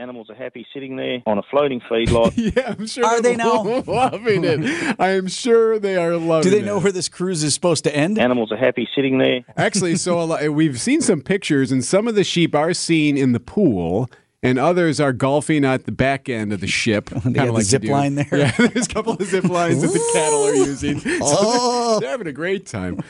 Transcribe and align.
Animals 0.00 0.30
are 0.30 0.34
happy 0.34 0.66
sitting 0.72 0.96
there 0.96 1.22
on 1.26 1.36
a 1.36 1.42
floating 1.50 1.80
feedlot. 1.80 2.32
yeah, 2.56 2.74
I'm 2.78 2.86
sure. 2.86 3.04
Are 3.04 3.20
they're 3.20 3.36
now? 3.36 3.82
loving 3.86 4.44
it? 4.44 4.96
I 4.98 5.10
am 5.10 5.28
sure 5.28 5.78
they 5.78 5.96
are 5.98 6.16
loving 6.16 6.50
it. 6.50 6.54
Do 6.54 6.58
they 6.58 6.64
know 6.64 6.78
where 6.78 6.90
this 6.90 7.10
cruise 7.10 7.44
is 7.44 7.52
supposed 7.52 7.84
to 7.84 7.94
end? 7.94 8.18
Animals 8.18 8.50
are 8.50 8.56
happy 8.56 8.88
sitting 8.94 9.18
there. 9.18 9.42
Actually, 9.58 9.96
so 9.96 10.18
a 10.18 10.24
lot, 10.24 10.48
we've 10.54 10.80
seen 10.80 11.02
some 11.02 11.20
pictures, 11.20 11.70
and 11.70 11.84
some 11.84 12.08
of 12.08 12.14
the 12.14 12.24
sheep 12.24 12.54
are 12.54 12.72
seen 12.72 13.18
in 13.18 13.32
the 13.32 13.40
pool, 13.40 14.08
and 14.42 14.58
others 14.58 15.00
are 15.00 15.12
golfing 15.12 15.66
at 15.66 15.84
the 15.84 15.92
back 15.92 16.30
end 16.30 16.50
of 16.54 16.60
the 16.60 16.66
ship. 16.66 17.10
They 17.10 17.20
kinda 17.20 17.38
have 17.40 17.48
the 17.48 17.52
like 17.52 17.64
zip 17.64 17.82
to 17.82 17.90
line 17.92 18.14
there? 18.14 18.26
Yeah, 18.32 18.52
there's 18.56 18.86
a 18.86 18.88
couple 18.88 19.12
of 19.12 19.22
zip 19.22 19.44
lines 19.44 19.82
that 19.82 19.88
the 19.88 20.10
cattle 20.14 20.44
are 20.44 20.54
using. 20.54 21.00
So 21.00 21.08
Oh. 21.20 21.90
they're, 21.92 22.00
they're 22.00 22.10
having 22.12 22.26
a 22.26 22.32
great 22.32 22.64
time. 22.64 23.00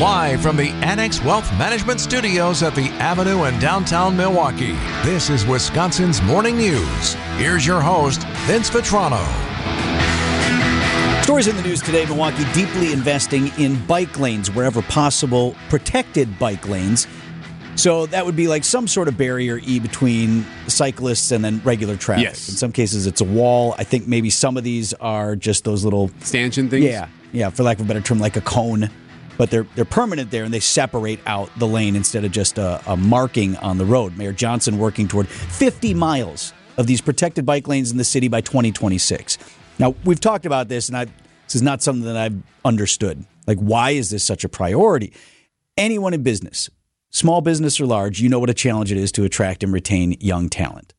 Live 0.00 0.42
from 0.42 0.58
the 0.58 0.68
Annex 0.82 1.24
Wealth 1.24 1.50
Management 1.52 2.00
Studios 2.00 2.62
at 2.62 2.74
the 2.74 2.88
Avenue 2.98 3.44
in 3.44 3.58
downtown 3.58 4.14
Milwaukee, 4.14 4.72
this 5.02 5.30
is 5.30 5.46
Wisconsin's 5.46 6.20
Morning 6.20 6.58
News. 6.58 7.14
Here's 7.38 7.66
your 7.66 7.80
host, 7.80 8.22
Vince 8.44 8.68
Vitrano. 8.68 9.24
Stories 11.22 11.46
in 11.46 11.56
the 11.56 11.62
news 11.62 11.80
today 11.80 12.04
Milwaukee 12.04 12.44
deeply 12.52 12.92
investing 12.92 13.50
in 13.58 13.82
bike 13.86 14.20
lanes 14.20 14.50
wherever 14.50 14.82
possible, 14.82 15.56
protected 15.70 16.38
bike 16.38 16.68
lanes. 16.68 17.06
So 17.76 18.04
that 18.04 18.26
would 18.26 18.36
be 18.36 18.48
like 18.48 18.64
some 18.64 18.86
sort 18.86 19.08
of 19.08 19.16
barrier 19.16 19.60
E 19.64 19.80
between 19.80 20.44
cyclists 20.68 21.30
and 21.30 21.42
then 21.42 21.62
regular 21.64 21.96
traffic. 21.96 22.24
Yes. 22.24 22.50
In 22.50 22.56
some 22.56 22.70
cases, 22.70 23.06
it's 23.06 23.22
a 23.22 23.24
wall. 23.24 23.74
I 23.78 23.84
think 23.84 24.06
maybe 24.06 24.28
some 24.28 24.58
of 24.58 24.64
these 24.64 24.92
are 24.94 25.36
just 25.36 25.64
those 25.64 25.84
little, 25.84 26.10
Stanchion 26.20 26.68
things? 26.68 26.84
yeah, 26.84 27.08
yeah, 27.32 27.48
for 27.48 27.62
lack 27.62 27.78
of 27.78 27.86
a 27.86 27.88
better 27.88 28.02
term, 28.02 28.18
like 28.18 28.36
a 28.36 28.42
cone. 28.42 28.90
But 29.36 29.50
they're 29.50 29.66
they're 29.74 29.84
permanent 29.84 30.30
there, 30.30 30.44
and 30.44 30.52
they 30.52 30.60
separate 30.60 31.20
out 31.26 31.50
the 31.58 31.66
lane 31.66 31.96
instead 31.96 32.24
of 32.24 32.32
just 32.32 32.58
a, 32.58 32.80
a 32.86 32.96
marking 32.96 33.56
on 33.56 33.78
the 33.78 33.84
road. 33.84 34.16
Mayor 34.16 34.32
Johnson 34.32 34.78
working 34.78 35.08
toward 35.08 35.28
50 35.28 35.94
miles 35.94 36.52
of 36.76 36.86
these 36.86 37.00
protected 37.00 37.46
bike 37.46 37.68
lanes 37.68 37.90
in 37.90 37.96
the 37.96 38.04
city 38.04 38.28
by 38.28 38.40
2026. 38.40 39.38
Now 39.78 39.94
we've 40.04 40.20
talked 40.20 40.46
about 40.46 40.68
this, 40.68 40.88
and 40.88 40.96
I 40.96 41.04
this 41.04 41.54
is 41.54 41.62
not 41.62 41.82
something 41.82 42.04
that 42.04 42.16
I've 42.16 42.42
understood. 42.64 43.24
Like, 43.46 43.58
why 43.58 43.90
is 43.90 44.10
this 44.10 44.24
such 44.24 44.44
a 44.44 44.48
priority? 44.48 45.12
Anyone 45.76 46.14
in 46.14 46.22
business, 46.22 46.68
small 47.10 47.40
business 47.40 47.80
or 47.80 47.86
large, 47.86 48.20
you 48.20 48.28
know 48.28 48.40
what 48.40 48.50
a 48.50 48.54
challenge 48.54 48.90
it 48.90 48.98
is 48.98 49.12
to 49.12 49.24
attract 49.24 49.62
and 49.62 49.72
retain 49.72 50.16
young 50.20 50.48
talent. 50.48 50.92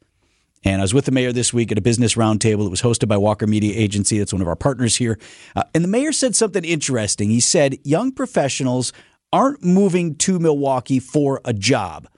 And 0.68 0.82
I 0.82 0.84
was 0.84 0.94
with 0.94 1.06
the 1.06 1.12
mayor 1.14 1.32
this 1.32 1.54
week 1.54 1.72
at 1.72 1.78
a 1.78 1.82
business 1.82 2.16
roundtable 2.16 2.66
that 2.66 2.70
was 2.70 2.82
hosted 2.82 3.08
by 3.08 3.16
Walker 3.16 3.48
Media 3.48 3.74
Agency. 3.74 4.20
That's 4.20 4.34
one 4.34 4.42
of 4.42 4.50
our 4.50 4.56
partners 4.58 4.98
here. 4.98 5.18
Uh, 5.56 5.64
and 5.74 5.82
the 5.82 5.88
mayor 5.88 6.12
said 6.12 6.36
something 6.36 6.66
interesting. 6.66 7.30
He 7.30 7.40
said 7.40 7.78
young 7.86 8.12
professionals 8.12 8.92
aren't 9.32 9.64
moving 9.64 10.16
to 10.16 10.40
Milwaukee 10.40 11.00
for 11.00 11.40
a 11.46 11.54
job. 11.54 12.10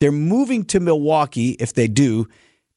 They're 0.00 0.12
moving 0.12 0.64
to 0.66 0.80
Milwaukee, 0.80 1.52
if 1.52 1.72
they 1.72 1.88
do, 1.88 2.28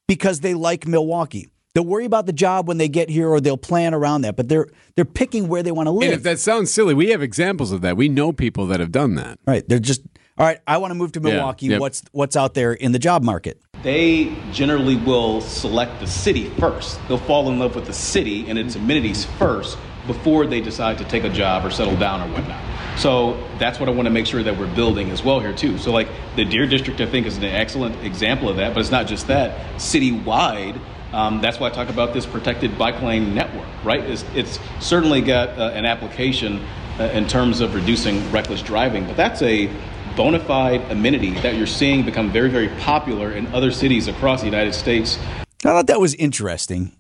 because 0.07 0.39
they 0.39 0.53
like 0.53 0.87
Milwaukee. 0.87 1.49
They'll 1.75 1.85
worry 1.85 2.05
about 2.05 2.25
the 2.25 2.33
job 2.33 2.69
when 2.69 2.77
they 2.77 2.87
get 2.87 3.09
here 3.09 3.27
or 3.27 3.41
they'll 3.41 3.57
plan 3.57 3.93
around 3.93 4.21
that, 4.21 4.37
but 4.37 4.47
they're 4.47 4.67
they're 4.95 5.03
picking 5.05 5.49
where 5.49 5.61
they 5.61 5.71
want 5.71 5.87
to 5.87 5.91
live. 5.91 6.09
And 6.09 6.13
if 6.17 6.23
that 6.23 6.39
sounds 6.39 6.71
silly, 6.73 6.93
we 6.93 7.09
have 7.09 7.21
examples 7.21 7.73
of 7.73 7.81
that. 7.81 7.97
We 7.97 8.07
know 8.07 8.31
people 8.31 8.65
that 8.67 8.79
have 8.79 8.91
done 8.93 9.15
that. 9.15 9.39
right. 9.45 9.67
They're 9.67 9.79
just 9.79 10.01
all 10.37 10.45
right, 10.45 10.59
I 10.65 10.77
want 10.77 10.91
to 10.91 10.95
move 10.95 11.11
to 11.13 11.19
Yeah, 11.21 11.35
Milwaukee. 11.35 11.67
yep. 11.67 11.81
What's 11.81 12.01
what's 12.13 12.35
out 12.37 12.53
there 12.53 12.71
in 12.73 12.93
the 12.93 12.99
job 12.99 13.23
market? 13.23 13.61
They 13.83 14.35
generally 14.51 14.95
will 14.95 15.41
select 15.41 15.99
the 15.99 16.07
city 16.07 16.49
first. 16.51 16.99
They'll 17.07 17.17
fall 17.17 17.49
in 17.49 17.59
love 17.59 17.75
with 17.75 17.85
the 17.85 17.93
city 17.93 18.49
and 18.49 18.59
its 18.59 18.75
amenities 18.75 19.25
first 19.25 19.77
before 20.07 20.45
they 20.45 20.61
decide 20.61 20.97
to 20.97 21.03
take 21.05 21.23
a 21.23 21.29
job 21.29 21.65
or 21.65 21.71
settle 21.71 21.95
down 21.97 22.21
or 22.21 22.33
whatnot. 22.33 22.61
So 22.99 23.41
that's 23.57 23.79
what 23.79 23.87
I 23.87 23.91
want 23.91 24.05
to 24.07 24.11
make 24.11 24.25
sure 24.25 24.43
that 24.43 24.57
we're 24.57 24.73
building 24.75 25.09
as 25.11 25.23
well 25.23 25.39
here 25.39 25.53
too. 25.53 25.77
So 25.77 25.91
like 25.91 26.07
the 26.35 26.45
Deer 26.45 26.67
District, 26.67 26.99
I 27.01 27.05
think 27.05 27.25
is 27.25 27.37
an 27.37 27.45
excellent 27.45 28.03
example 28.03 28.49
of 28.49 28.57
that. 28.57 28.73
But 28.73 28.81
it's 28.81 28.91
not 28.91 29.07
just 29.07 29.27
that. 29.27 29.75
Citywide, 29.77 30.79
um, 31.13 31.41
that's 31.41 31.59
why 31.59 31.67
I 31.67 31.69
talk 31.71 31.89
about 31.89 32.13
this 32.13 32.25
protected 32.25 32.77
bike 32.77 33.01
lane 33.01 33.33
network. 33.33 33.67
Right? 33.83 34.03
It's, 34.03 34.25
it's 34.35 34.59
certainly 34.79 35.21
got 35.21 35.49
uh, 35.49 35.71
an 35.73 35.85
application 35.85 36.63
uh, 36.99 37.03
in 37.05 37.27
terms 37.27 37.61
of 37.61 37.73
reducing 37.73 38.29
reckless 38.31 38.61
driving, 38.61 39.05
but 39.05 39.15
that's 39.17 39.41
a 39.41 39.71
bona 40.15 40.39
fide 40.39 40.81
amenity 40.91 41.31
that 41.41 41.55
you're 41.55 41.67
seeing 41.67 42.05
become 42.05 42.31
very, 42.31 42.49
very 42.49 42.69
popular 42.79 43.31
in 43.31 43.47
other 43.47 43.71
cities 43.71 44.07
across 44.07 44.41
the 44.41 44.45
United 44.45 44.73
States. 44.73 45.17
I 45.63 45.69
thought 45.69 45.87
that 45.87 45.99
was 45.99 46.13
interesting. 46.15 46.91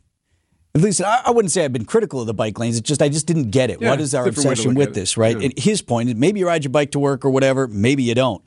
At 0.73 0.81
least 0.81 1.01
I, 1.01 1.21
I 1.25 1.31
wouldn't 1.31 1.51
say 1.51 1.65
I've 1.65 1.73
been 1.73 1.85
critical 1.85 2.21
of 2.21 2.27
the 2.27 2.33
bike 2.33 2.57
lanes. 2.57 2.77
It's 2.77 2.87
just 2.87 3.01
I 3.01 3.09
just 3.09 3.27
didn't 3.27 3.51
get 3.51 3.69
it. 3.69 3.81
Yeah, 3.81 3.89
what 3.89 3.99
is 3.99 4.15
our 4.15 4.25
different 4.25 4.49
way 4.49 4.55
to 4.55 4.61
obsession 4.61 4.75
with 4.75 4.93
this, 4.93 5.17
right? 5.17 5.37
Yeah. 5.37 5.45
And 5.45 5.59
his 5.59 5.81
point, 5.81 6.09
is 6.09 6.15
maybe 6.15 6.39
you 6.39 6.47
ride 6.47 6.63
your 6.63 6.71
bike 6.71 6.91
to 6.91 6.99
work 6.99 7.25
or 7.25 7.29
whatever, 7.29 7.67
maybe 7.67 8.03
you 8.03 8.15
don't. 8.15 8.43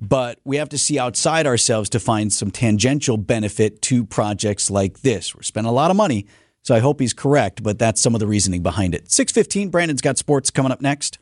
But 0.00 0.40
we 0.44 0.56
have 0.56 0.70
to 0.70 0.78
see 0.78 0.98
outside 0.98 1.46
ourselves 1.46 1.90
to 1.90 2.00
find 2.00 2.32
some 2.32 2.50
tangential 2.50 3.18
benefit 3.18 3.82
to 3.82 4.04
projects 4.04 4.70
like 4.70 5.02
this. 5.02 5.34
We're 5.34 5.42
spending 5.42 5.68
a 5.68 5.74
lot 5.74 5.90
of 5.90 5.96
money, 5.96 6.26
so 6.62 6.74
I 6.74 6.78
hope 6.78 7.00
he's 7.00 7.12
correct, 7.12 7.62
but 7.62 7.78
that's 7.78 8.00
some 8.00 8.14
of 8.14 8.20
the 8.20 8.26
reasoning 8.26 8.62
behind 8.62 8.94
it. 8.94 9.10
615, 9.10 9.68
Brandon's 9.68 10.00
got 10.00 10.16
sports 10.16 10.50
coming 10.50 10.72
up 10.72 10.80
next. 10.80 11.18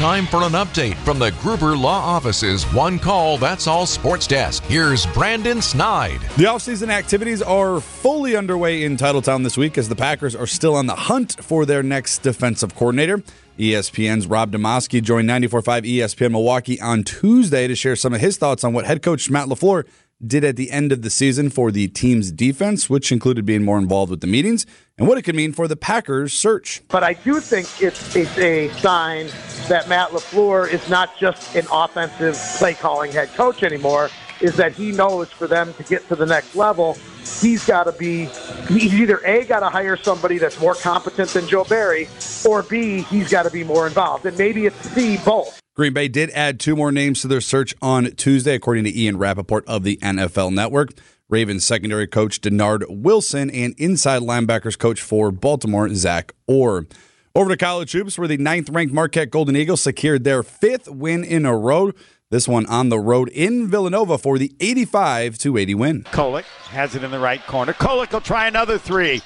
Time 0.00 0.24
for 0.24 0.44
an 0.44 0.52
update 0.52 0.94
from 1.04 1.18
the 1.18 1.30
Gruber 1.42 1.76
Law 1.76 2.00
Office's 2.00 2.64
One 2.72 2.98
Call 2.98 3.36
That's 3.36 3.66
All 3.66 3.84
Sports 3.84 4.26
Desk. 4.26 4.62
Here's 4.64 5.04
Brandon 5.04 5.60
Snide. 5.60 6.22
The 6.38 6.44
offseason 6.44 6.88
activities 6.88 7.42
are 7.42 7.80
fully 7.80 8.34
underway 8.34 8.84
in 8.84 8.96
Titletown 8.96 9.44
this 9.44 9.58
week 9.58 9.76
as 9.76 9.90
the 9.90 9.94
Packers 9.94 10.34
are 10.34 10.46
still 10.46 10.74
on 10.74 10.86
the 10.86 10.94
hunt 10.94 11.44
for 11.44 11.66
their 11.66 11.82
next 11.82 12.22
defensive 12.22 12.74
coordinator. 12.74 13.22
ESPN's 13.58 14.26
Rob 14.26 14.52
Demovsky 14.52 15.02
joined 15.02 15.28
94.5 15.28 15.82
ESPN 15.82 16.30
Milwaukee 16.30 16.80
on 16.80 17.04
Tuesday 17.04 17.68
to 17.68 17.74
share 17.74 17.94
some 17.94 18.14
of 18.14 18.22
his 18.22 18.38
thoughts 18.38 18.64
on 18.64 18.72
what 18.72 18.86
head 18.86 19.02
coach 19.02 19.28
Matt 19.28 19.48
LaFleur 19.48 19.86
did 20.26 20.44
at 20.44 20.56
the 20.56 20.70
end 20.70 20.92
of 20.92 21.02
the 21.02 21.10
season 21.10 21.50
for 21.50 21.70
the 21.70 21.88
team's 21.88 22.30
defense, 22.32 22.88
which 22.88 23.12
included 23.12 23.44
being 23.44 23.64
more 23.64 23.78
involved 23.78 24.10
with 24.10 24.20
the 24.20 24.26
meetings, 24.26 24.64
and 24.96 25.08
what 25.08 25.18
it 25.18 25.22
could 25.22 25.34
mean 25.34 25.52
for 25.52 25.68
the 25.68 25.76
Packers' 25.76 26.32
search. 26.32 26.82
But 26.88 27.02
I 27.02 27.14
do 27.14 27.40
think 27.40 27.68
it's, 27.82 28.16
it's 28.16 28.38
a 28.38 28.68
sign 28.80 29.28
that 29.70 29.88
Matt 29.88 30.10
LaFleur 30.10 30.68
is 30.68 30.88
not 30.90 31.16
just 31.16 31.54
an 31.54 31.64
offensive 31.72 32.36
play 32.58 32.74
calling 32.74 33.12
head 33.12 33.32
coach 33.34 33.62
anymore, 33.62 34.10
is 34.40 34.56
that 34.56 34.72
he 34.72 34.90
knows 34.90 35.30
for 35.30 35.46
them 35.46 35.72
to 35.74 35.84
get 35.84 36.06
to 36.08 36.16
the 36.16 36.26
next 36.26 36.56
level, 36.56 36.98
he's 37.40 37.64
got 37.64 37.84
to 37.84 37.92
be, 37.92 38.24
he's 38.68 38.92
either 38.92 39.18
A, 39.24 39.44
got 39.44 39.60
to 39.60 39.68
hire 39.68 39.96
somebody 39.96 40.38
that's 40.38 40.60
more 40.60 40.74
competent 40.74 41.28
than 41.30 41.46
Joe 41.46 41.62
Barry, 41.62 42.08
or 42.44 42.64
B, 42.64 43.02
he's 43.02 43.30
got 43.30 43.44
to 43.44 43.50
be 43.50 43.62
more 43.62 43.86
involved. 43.86 44.26
And 44.26 44.36
maybe 44.36 44.66
it's 44.66 44.76
C, 44.90 45.18
both. 45.24 45.60
Green 45.76 45.92
Bay 45.92 46.08
did 46.08 46.30
add 46.30 46.58
two 46.58 46.74
more 46.74 46.90
names 46.90 47.20
to 47.22 47.28
their 47.28 47.40
search 47.40 47.72
on 47.80 48.10
Tuesday, 48.16 48.56
according 48.56 48.84
to 48.84 48.98
Ian 48.98 49.18
Rapoport 49.18 49.64
of 49.68 49.84
the 49.84 49.98
NFL 49.98 50.52
Network. 50.52 50.90
Ravens 51.28 51.64
secondary 51.64 52.08
coach 52.08 52.40
Dennard 52.40 52.84
Wilson 52.88 53.50
and 53.50 53.74
inside 53.78 54.22
linebackers 54.22 54.76
coach 54.76 55.00
for 55.00 55.30
Baltimore, 55.30 55.88
Zach 55.94 56.32
Orr. 56.48 56.86
Over 57.32 57.50
to 57.50 57.56
college 57.56 57.92
hoops, 57.92 58.18
where 58.18 58.26
the 58.26 58.38
ninth 58.38 58.68
ranked 58.70 58.92
Marquette 58.92 59.30
Golden 59.30 59.54
Eagles 59.54 59.80
secured 59.80 60.24
their 60.24 60.42
fifth 60.42 60.88
win 60.88 61.22
in 61.22 61.46
a 61.46 61.56
row. 61.56 61.92
This 62.30 62.48
one 62.48 62.66
on 62.66 62.88
the 62.88 62.98
road 62.98 63.28
in 63.28 63.68
Villanova 63.68 64.18
for 64.18 64.36
the 64.36 64.52
85 64.58 65.38
to 65.38 65.56
80 65.56 65.74
win. 65.74 66.02
Kolek 66.04 66.44
has 66.70 66.94
it 66.96 67.04
in 67.04 67.10
the 67.12 67.20
right 67.20 67.44
corner. 67.46 67.72
Kolek 67.72 68.12
will 68.12 68.20
try 68.20 68.48
another 68.48 68.78
three. 68.78 69.22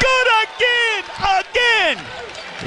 Good 0.00 0.26
again! 0.42 1.04
Again! 1.48 2.04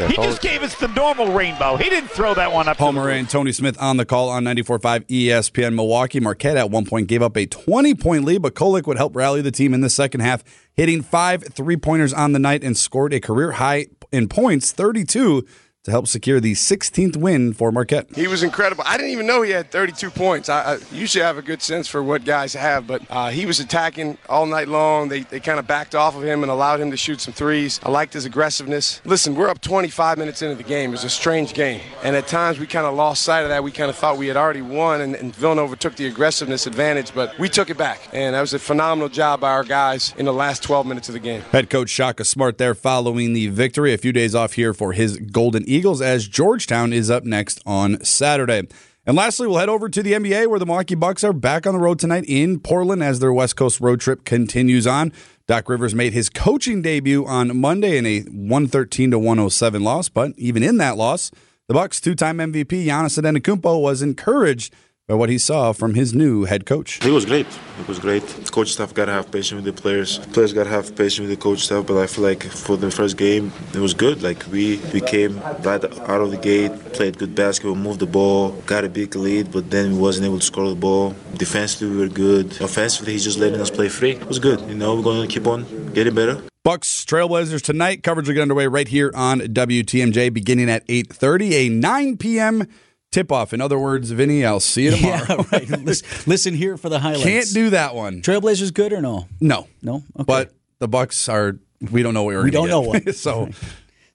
he 0.10 0.16
just 0.16 0.42
gave 0.42 0.62
us 0.62 0.76
the 0.76 0.88
normal 0.90 1.34
rainbow. 1.34 1.76
He 1.76 1.90
didn't 1.90 2.10
throw 2.10 2.34
that 2.36 2.52
one 2.52 2.68
up. 2.68 2.78
Homer 2.78 3.10
and 3.10 3.30
Tony 3.30 3.52
Smith 3.52 3.82
on 3.82 3.98
the 3.98 4.06
call 4.06 4.30
on 4.30 4.44
94.5 4.44 5.08
ESPN 5.08 5.74
Milwaukee. 5.74 6.20
Marquette 6.20 6.58
at 6.58 6.70
one 6.70 6.86
point 6.86 7.08
gave 7.08 7.22
up 7.22 7.36
a 7.36 7.46
20 7.46 7.96
point 7.96 8.24
lead, 8.24 8.42
but 8.42 8.54
Kolek 8.54 8.88
would 8.88 8.98
help 8.98 9.16
rally 9.16 9.42
the 9.42 9.52
team 9.52 9.74
in 9.74 9.82
the 9.82 9.90
second 9.90 10.22
half, 10.22 10.44
hitting 10.74 11.02
five 11.02 11.44
three 11.44 11.78
pointers 11.78 12.14
on 12.14 12.32
the 12.34 12.40
night 12.40 12.64
and 12.64 12.78
scored 12.78 13.14
a 13.14 13.20
career 13.20 13.54
high 13.54 13.88
in 14.12 14.28
points, 14.28 14.72
32, 14.72 15.46
to 15.88 15.92
help 15.92 16.06
secure 16.06 16.42
the 16.42 16.52
16th 16.52 17.16
win 17.16 17.54
for 17.54 17.72
Marquette. 17.72 18.14
He 18.14 18.28
was 18.28 18.44
incredible. 18.44 18.84
I 18.86 18.98
didn't 18.98 19.14
even 19.14 19.26
know 19.26 19.42
he 19.42 19.52
had 19.52 19.72
32 19.72 20.10
points. 20.10 20.50
I, 20.50 20.74
I 20.74 20.78
usually 20.92 21.24
have 21.24 21.38
a 21.38 21.42
good 21.42 21.62
sense 21.62 21.88
for 21.88 22.04
what 22.04 22.26
guys 22.26 22.54
have, 22.56 22.86
but 22.86 23.04
uh, 23.10 23.30
he 23.30 23.46
was 23.46 23.62
attacking 23.62 24.18
all 24.28 24.46
night 24.46 24.68
long. 24.68 25.08
They, 25.08 25.22
they 25.22 25.40
kind 25.40 25.60
of 25.60 25.66
backed 25.66 25.96
off 25.96 26.18
of 26.18 26.26
him 26.26 26.44
and 26.44 26.52
allowed 26.52 26.82
him 26.82 26.92
to 26.92 26.98
shoot 26.98 27.22
some 27.22 27.34
threes. 27.34 27.80
I 27.84 27.90
liked 27.90 28.12
his 28.12 28.26
aggressiveness. 28.26 29.00
Listen, 29.06 29.34
we're 29.34 29.48
up 29.48 29.62
25 29.62 30.18
minutes 30.18 30.42
into 30.42 30.56
the 30.56 30.64
game. 30.64 30.90
It 30.90 30.92
was 30.92 31.06
a 31.06 31.10
strange 31.10 31.54
game. 31.54 31.80
And 32.04 32.18
at 32.18 32.28
times 32.28 32.60
we 32.60 32.68
kind 32.68 32.86
of 32.86 32.94
lost 32.94 33.22
sight 33.22 33.44
of 33.44 33.50
that. 33.50 33.64
We 33.64 33.72
kind 33.72 33.90
of 33.90 33.96
thought 33.96 34.18
we 34.18 34.28
had 34.28 34.36
already 34.36 34.62
won, 34.62 35.00
and, 35.00 35.16
and 35.16 35.34
Villanova 35.34 35.78
took 35.78 35.96
the 35.96 36.08
aggressiveness 36.08 36.68
advantage, 36.68 37.16
but 37.16 37.40
we 37.40 37.48
took 37.48 37.70
it 37.70 37.78
back. 37.78 38.02
And 38.12 38.36
that 38.36 38.42
was 38.42 38.54
a 38.54 38.60
phenomenal 38.60 39.08
job 39.08 39.40
by 39.40 39.52
our 39.52 39.64
guys 39.64 40.14
in 40.18 40.26
the 40.26 40.34
last 40.34 40.64
12 40.64 40.86
minutes 40.86 41.08
of 41.08 41.14
the 41.14 41.20
game. 41.20 41.44
Head 41.54 41.70
coach 41.70 41.90
Shaka 41.90 42.26
Smart 42.26 42.58
there 42.58 42.76
following 42.76 43.32
the 43.32 43.48
victory. 43.48 43.94
A 43.94 43.98
few 43.98 44.12
days 44.12 44.36
off 44.36 44.52
here 44.52 44.74
for 44.74 44.92
his 44.92 45.16
Golden 45.16 45.64
Eagles 45.66 45.77
as 45.86 46.28
Georgetown 46.28 46.92
is 46.92 47.12
up 47.12 47.24
next 47.24 47.62
on 47.66 48.04
Saturday. 48.04 48.68
And 49.06 49.16
lastly, 49.16 49.48
we'll 49.48 49.60
head 49.60 49.70
over 49.70 49.88
to 49.88 50.04
the 50.04 50.14
NBA 50.14 50.48
where 50.48 50.60
the 50.60 50.66
Milwaukee 50.66 50.96
Bucks 50.96 51.24
are 51.24 51.32
back 51.32 51.66
on 51.66 51.74
the 51.74 51.80
road 51.80 52.00
tonight 52.00 52.26
in 52.28 52.60
Portland 52.60 53.02
as 53.04 53.20
their 53.20 53.32
West 53.32 53.56
Coast 53.56 53.80
road 53.80 54.02
trip 54.02 54.26
continues 54.26 54.86
on. 54.86 55.14
Doc 55.48 55.70
Rivers 55.70 55.96
made 55.96 56.12
his 56.14 56.30
coaching 56.30 56.82
debut 56.82 57.26
on 57.26 57.56
Monday 57.58 57.98
in 57.98 58.06
a 58.06 58.22
113 58.22 59.12
to 59.12 59.20
107 59.20 59.84
loss, 59.84 60.10
but 60.10 60.34
even 60.36 60.62
in 60.62 60.78
that 60.78 60.98
loss, 60.98 61.32
The 61.68 61.74
Bucks' 61.74 62.02
two-time 62.02 62.38
MVP 62.38 62.86
Giannis 62.86 63.22
Antetokounmpo 63.22 63.82
was 63.82 64.02
encouraged 64.02 64.74
by 65.08 65.14
what 65.14 65.30
he 65.30 65.38
saw 65.38 65.72
from 65.72 65.94
his 65.94 66.14
new 66.14 66.44
head 66.44 66.66
coach. 66.66 67.06
It 67.06 67.12
was 67.12 67.26
great. 67.26 67.48
It 67.80 67.88
was 67.88 67.98
great. 67.98 68.24
Coach 68.52 68.74
staff 68.74 68.94
gotta 68.94 69.14
have 69.14 69.32
patience 69.32 69.54
with 69.54 69.64
the 69.64 69.82
players. 69.82 70.18
Players 70.34 70.52
gotta 70.52 70.70
have 70.70 70.98
patience 70.98 71.20
with 71.20 71.30
the 71.30 71.38
coach 71.38 71.60
staff. 71.60 71.86
But 71.88 71.96
I 71.98 72.08
feel 72.08 72.26
like 72.26 72.44
for 72.44 72.76
the 72.76 72.92
first 72.92 73.16
game, 73.16 73.54
it 73.74 73.80
was 73.80 73.94
good. 73.94 74.22
Like 74.22 74.44
we 74.52 74.82
we 74.94 75.00
came 75.00 75.40
right 75.64 75.82
out 75.82 76.22
of 76.22 76.32
the 76.32 76.38
gate, 76.38 76.74
played 76.92 77.18
good 77.18 77.36
basketball, 77.36 77.76
moved 77.76 78.02
the 78.02 78.06
ball, 78.06 78.52
got 78.66 78.84
a 78.84 78.90
big 78.90 79.16
lead, 79.16 79.50
but 79.50 79.72
then 79.72 79.94
we 79.94 80.00
wasn't 80.00 80.26
able 80.26 80.40
to 80.40 80.46
score 80.46 80.68
the 80.68 80.76
ball. 80.76 81.16
Defensively, 81.38 81.96
we 81.96 82.02
were 82.02 82.10
good. 82.10 82.60
Offensively, 82.60 83.14
he's 83.14 83.24
just 83.24 83.40
letting 83.40 83.62
us 83.62 83.70
play 83.70 83.88
free. 83.88 84.12
It 84.12 84.28
was 84.28 84.40
good. 84.40 84.60
You 84.68 84.76
know, 84.76 84.94
we're 84.96 85.04
going 85.04 85.26
to 85.26 85.34
keep 85.34 85.48
on 85.48 85.94
getting 85.94 86.16
better. 86.16 86.44
Bucks 86.64 87.06
Trailblazers 87.06 87.62
tonight. 87.62 88.04
Coverage 88.04 88.28
will 88.28 88.36
get 88.36 88.42
underway 88.42 88.68
right 88.68 88.90
here 88.90 89.10
on 89.16 89.40
WTMJ 89.40 90.34
beginning 90.34 90.70
at 90.70 90.86
8:30, 90.88 91.52
a 91.54 91.70
9 91.70 92.18
p.m. 92.18 92.68
tip 93.12 93.32
off. 93.32 93.54
In 93.54 93.62
other 93.62 93.80
words, 93.80 94.12
Vinny, 94.12 94.46
I'll 94.46 94.60
see 94.60 94.86
you 94.86 94.92
tomorrow. 94.92 95.26
Yeah, 95.30 95.44
right. 95.52 95.70
listen, 95.70 96.08
listen 96.28 96.54
here 96.54 96.78
for 96.78 96.90
the 96.90 97.00
highlights. 97.00 97.24
Can't 97.24 97.54
do 97.54 97.70
that 97.72 97.96
one. 97.96 98.22
Trailblazers 98.22 98.74
good 98.74 98.94
or 98.94 99.02
no? 99.02 99.28
No. 99.40 99.68
No? 99.82 100.04
Okay. 100.16 100.24
But 100.26 100.54
the 100.80 100.88
Bucks 100.88 101.30
are 101.30 101.58
we 101.92 102.04
don't 102.04 102.14
know 102.14 102.24
what 102.24 102.36
we're 102.36 102.44
we 102.44 102.52
gonna 102.52 102.68
don't 102.68 102.84
know 102.84 102.90
what. 102.90 103.16
so 103.16 103.50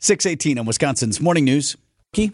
618 0.01 0.59
on 0.59 0.67
Wisconsin's 0.67 1.21
Morning 1.21 1.45
News. 1.45 1.77
Key. 2.13 2.31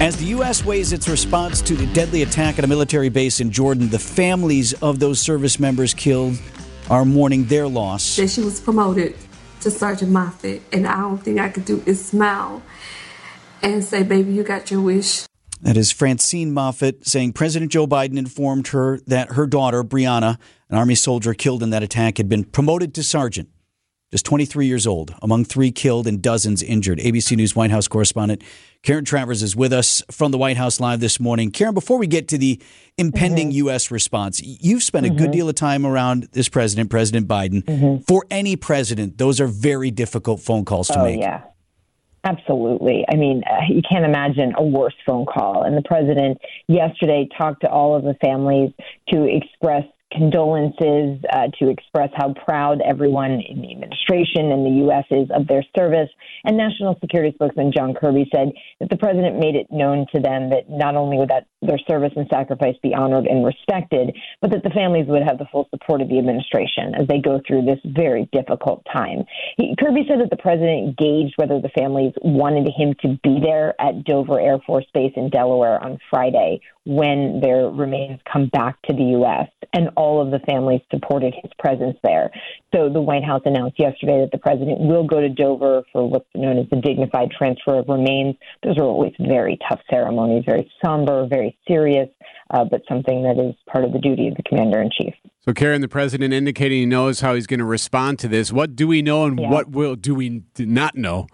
As 0.00 0.16
the 0.16 0.24
U.S. 0.30 0.64
weighs 0.64 0.92
its 0.92 1.08
response 1.08 1.62
to 1.62 1.76
the 1.76 1.86
deadly 1.94 2.22
attack 2.22 2.58
at 2.58 2.64
a 2.64 2.66
military 2.66 3.08
base 3.08 3.38
in 3.38 3.52
Jordan, 3.52 3.88
the 3.88 4.00
families 4.00 4.72
of 4.82 4.98
those 4.98 5.20
service 5.20 5.60
members 5.60 5.94
killed 5.94 6.40
are 6.90 7.04
mourning 7.04 7.44
their 7.44 7.68
loss. 7.68 8.16
That 8.16 8.28
she 8.28 8.40
was 8.40 8.58
promoted 8.58 9.14
to 9.62 9.70
Sergeant 9.70 10.12
Moffett, 10.12 10.60
and 10.72 10.86
I 10.86 11.00
don't 11.00 11.18
think 11.18 11.38
I 11.38 11.48
could 11.48 11.64
do 11.64 11.82
is 11.86 12.04
smile 12.04 12.62
and 13.62 13.84
say, 13.84 14.02
"Baby, 14.02 14.32
you 14.32 14.42
got 14.42 14.70
your 14.70 14.80
wish." 14.80 15.24
That 15.60 15.76
is 15.76 15.92
Francine 15.92 16.52
Moffett 16.52 17.06
saying 17.06 17.34
President 17.34 17.70
Joe 17.70 17.86
Biden 17.86 18.18
informed 18.18 18.68
her 18.68 18.98
that 19.06 19.32
her 19.32 19.46
daughter, 19.46 19.84
Breonna, 19.84 20.38
an 20.68 20.76
Army 20.76 20.96
soldier 20.96 21.34
killed 21.34 21.62
in 21.62 21.70
that 21.70 21.84
attack, 21.84 22.18
had 22.18 22.28
been 22.28 22.44
promoted 22.44 22.92
to 22.94 23.02
sergeant. 23.04 23.48
Just 24.12 24.26
23 24.26 24.66
years 24.66 24.86
old, 24.86 25.14
among 25.22 25.46
three 25.46 25.72
killed 25.72 26.06
and 26.06 26.20
dozens 26.20 26.62
injured. 26.62 26.98
ABC 26.98 27.34
News 27.34 27.56
White 27.56 27.70
House 27.70 27.88
correspondent 27.88 28.42
Karen 28.82 29.06
Travers 29.06 29.42
is 29.42 29.56
with 29.56 29.72
us 29.72 30.02
from 30.10 30.32
the 30.32 30.38
White 30.38 30.58
House 30.58 30.80
Live 30.80 31.00
this 31.00 31.18
morning. 31.18 31.50
Karen, 31.50 31.72
before 31.72 31.96
we 31.96 32.06
get 32.06 32.28
to 32.28 32.36
the 32.36 32.60
impending 32.98 33.48
Mm-hmm. 33.48 33.68
U.S. 33.68 33.90
response, 33.90 34.42
you've 34.42 34.82
spent 34.82 35.06
a 35.06 35.10
good 35.10 35.30
deal 35.30 35.48
of 35.48 35.54
time 35.54 35.86
around 35.86 36.28
this 36.32 36.50
president, 36.50 36.90
President 36.90 37.26
Biden. 37.26 37.64
Mm-hmm. 37.64 38.02
For 38.02 38.26
any 38.30 38.54
president, 38.56 39.16
those 39.16 39.40
are 39.40 39.46
very 39.46 39.90
difficult 39.90 40.40
phone 40.40 40.66
calls 40.66 40.88
to 40.88 41.00
oh, 41.00 41.04
make. 41.04 41.20
yeah. 41.20 41.44
Absolutely. 42.24 43.04
I 43.10 43.16
mean, 43.16 43.42
uh, 43.50 43.62
you 43.68 43.82
can't 43.88 44.04
imagine 44.04 44.52
a 44.56 44.62
worse 44.62 44.94
phone 45.06 45.26
call. 45.26 45.64
And 45.64 45.76
the 45.76 45.82
president 45.82 46.38
yesterday 46.68 47.28
talked 47.36 47.62
to 47.62 47.68
all 47.68 47.96
of 47.96 48.04
the 48.04 48.14
families 48.22 48.72
to 49.08 49.24
express 49.24 49.84
condolences, 50.12 51.18
uh, 51.32 51.48
to 51.58 51.68
express 51.68 52.10
how 52.14 52.34
proud 52.44 52.80
everyone 52.82 53.42
in 53.48 53.62
the 53.62 53.72
administration 53.72 54.52
and 54.52 54.66
the 54.66 54.76
U.S. 54.86 55.04
is 55.10 55.28
of 55.34 55.46
their 55.46 55.64
service. 55.76 56.08
And 56.44 56.56
National 56.56 56.96
Security 57.00 57.34
Spokesman 57.34 57.72
John 57.74 57.94
Kirby 57.94 58.28
said 58.34 58.52
that 58.80 58.90
the 58.90 58.96
president 58.96 59.38
made 59.38 59.56
it 59.56 59.66
known 59.70 60.06
to 60.14 60.20
them 60.20 60.50
that 60.50 60.68
not 60.68 60.96
only 60.96 61.16
would 61.16 61.30
that 61.30 61.46
their 61.62 61.78
service 61.88 62.12
and 62.16 62.26
sacrifice 62.30 62.74
be 62.82 62.94
honored 62.94 63.26
and 63.26 63.44
respected, 63.44 64.16
but 64.40 64.50
that 64.50 64.62
the 64.64 64.70
families 64.70 65.06
would 65.08 65.22
have 65.22 65.38
the 65.38 65.46
full 65.50 65.68
support 65.70 66.00
of 66.00 66.08
the 66.08 66.18
administration 66.18 66.94
as 66.94 67.06
they 67.06 67.18
go 67.18 67.40
through 67.46 67.62
this 67.62 67.78
very 67.84 68.28
difficult 68.32 68.84
time. 68.92 69.24
He, 69.56 69.74
Kirby 69.78 70.04
said 70.08 70.20
that 70.20 70.30
the 70.30 70.42
president 70.42 70.98
gauged 70.98 71.34
whether 71.36 71.60
the 71.60 71.70
families 71.70 72.12
wanted 72.22 72.68
him 72.76 72.94
to 73.02 73.18
be 73.22 73.40
there 73.42 73.80
at 73.80 74.04
Dover 74.04 74.40
Air 74.40 74.58
Force 74.66 74.86
Base 74.92 75.12
in 75.16 75.30
Delaware 75.30 75.82
on 75.82 75.98
Friday 76.10 76.60
when 76.84 77.40
their 77.40 77.68
remains 77.68 78.20
come 78.30 78.48
back 78.48 78.80
to 78.82 78.92
the 78.92 79.04
U.S. 79.18 79.48
And 79.72 79.90
all 80.02 80.20
of 80.20 80.32
the 80.32 80.40
families 80.40 80.80
supported 80.90 81.32
his 81.40 81.52
presence 81.60 81.96
there. 82.02 82.30
So 82.74 82.88
the 82.88 83.00
White 83.00 83.22
House 83.24 83.42
announced 83.44 83.78
yesterday 83.78 84.20
that 84.20 84.32
the 84.32 84.38
president 84.38 84.80
will 84.80 85.04
go 85.06 85.20
to 85.20 85.28
Dover 85.28 85.84
for 85.92 86.08
what's 86.08 86.26
known 86.34 86.58
as 86.58 86.66
the 86.70 86.80
dignified 86.80 87.30
transfer 87.30 87.78
of 87.78 87.88
remains. 87.88 88.34
Those 88.64 88.78
are 88.78 88.84
always 88.84 89.12
very 89.20 89.58
tough 89.68 89.80
ceremonies, 89.88 90.42
very 90.44 90.70
somber, 90.84 91.26
very 91.26 91.56
serious, 91.68 92.08
uh, 92.50 92.64
but 92.64 92.82
something 92.88 93.22
that 93.22 93.38
is 93.38 93.54
part 93.70 93.84
of 93.84 93.92
the 93.92 94.00
duty 94.00 94.26
of 94.26 94.34
the 94.34 94.42
commander 94.42 94.80
in 94.82 94.90
chief. 94.90 95.14
So, 95.44 95.52
Karen, 95.52 95.80
the 95.80 95.88
president 95.88 96.34
indicating 96.34 96.78
he 96.78 96.86
knows 96.86 97.20
how 97.20 97.34
he's 97.34 97.46
going 97.46 97.60
to 97.60 97.64
respond 97.64 98.18
to 98.20 98.28
this. 98.28 98.52
What 98.52 98.74
do 98.74 98.88
we 98.88 99.02
know 99.02 99.24
and 99.24 99.38
Yeah. 99.38 99.50
what 99.50 99.70
will 99.70 99.94
do 99.94 100.14
we 100.14 100.42
not 100.58 100.96
know? 100.96 101.26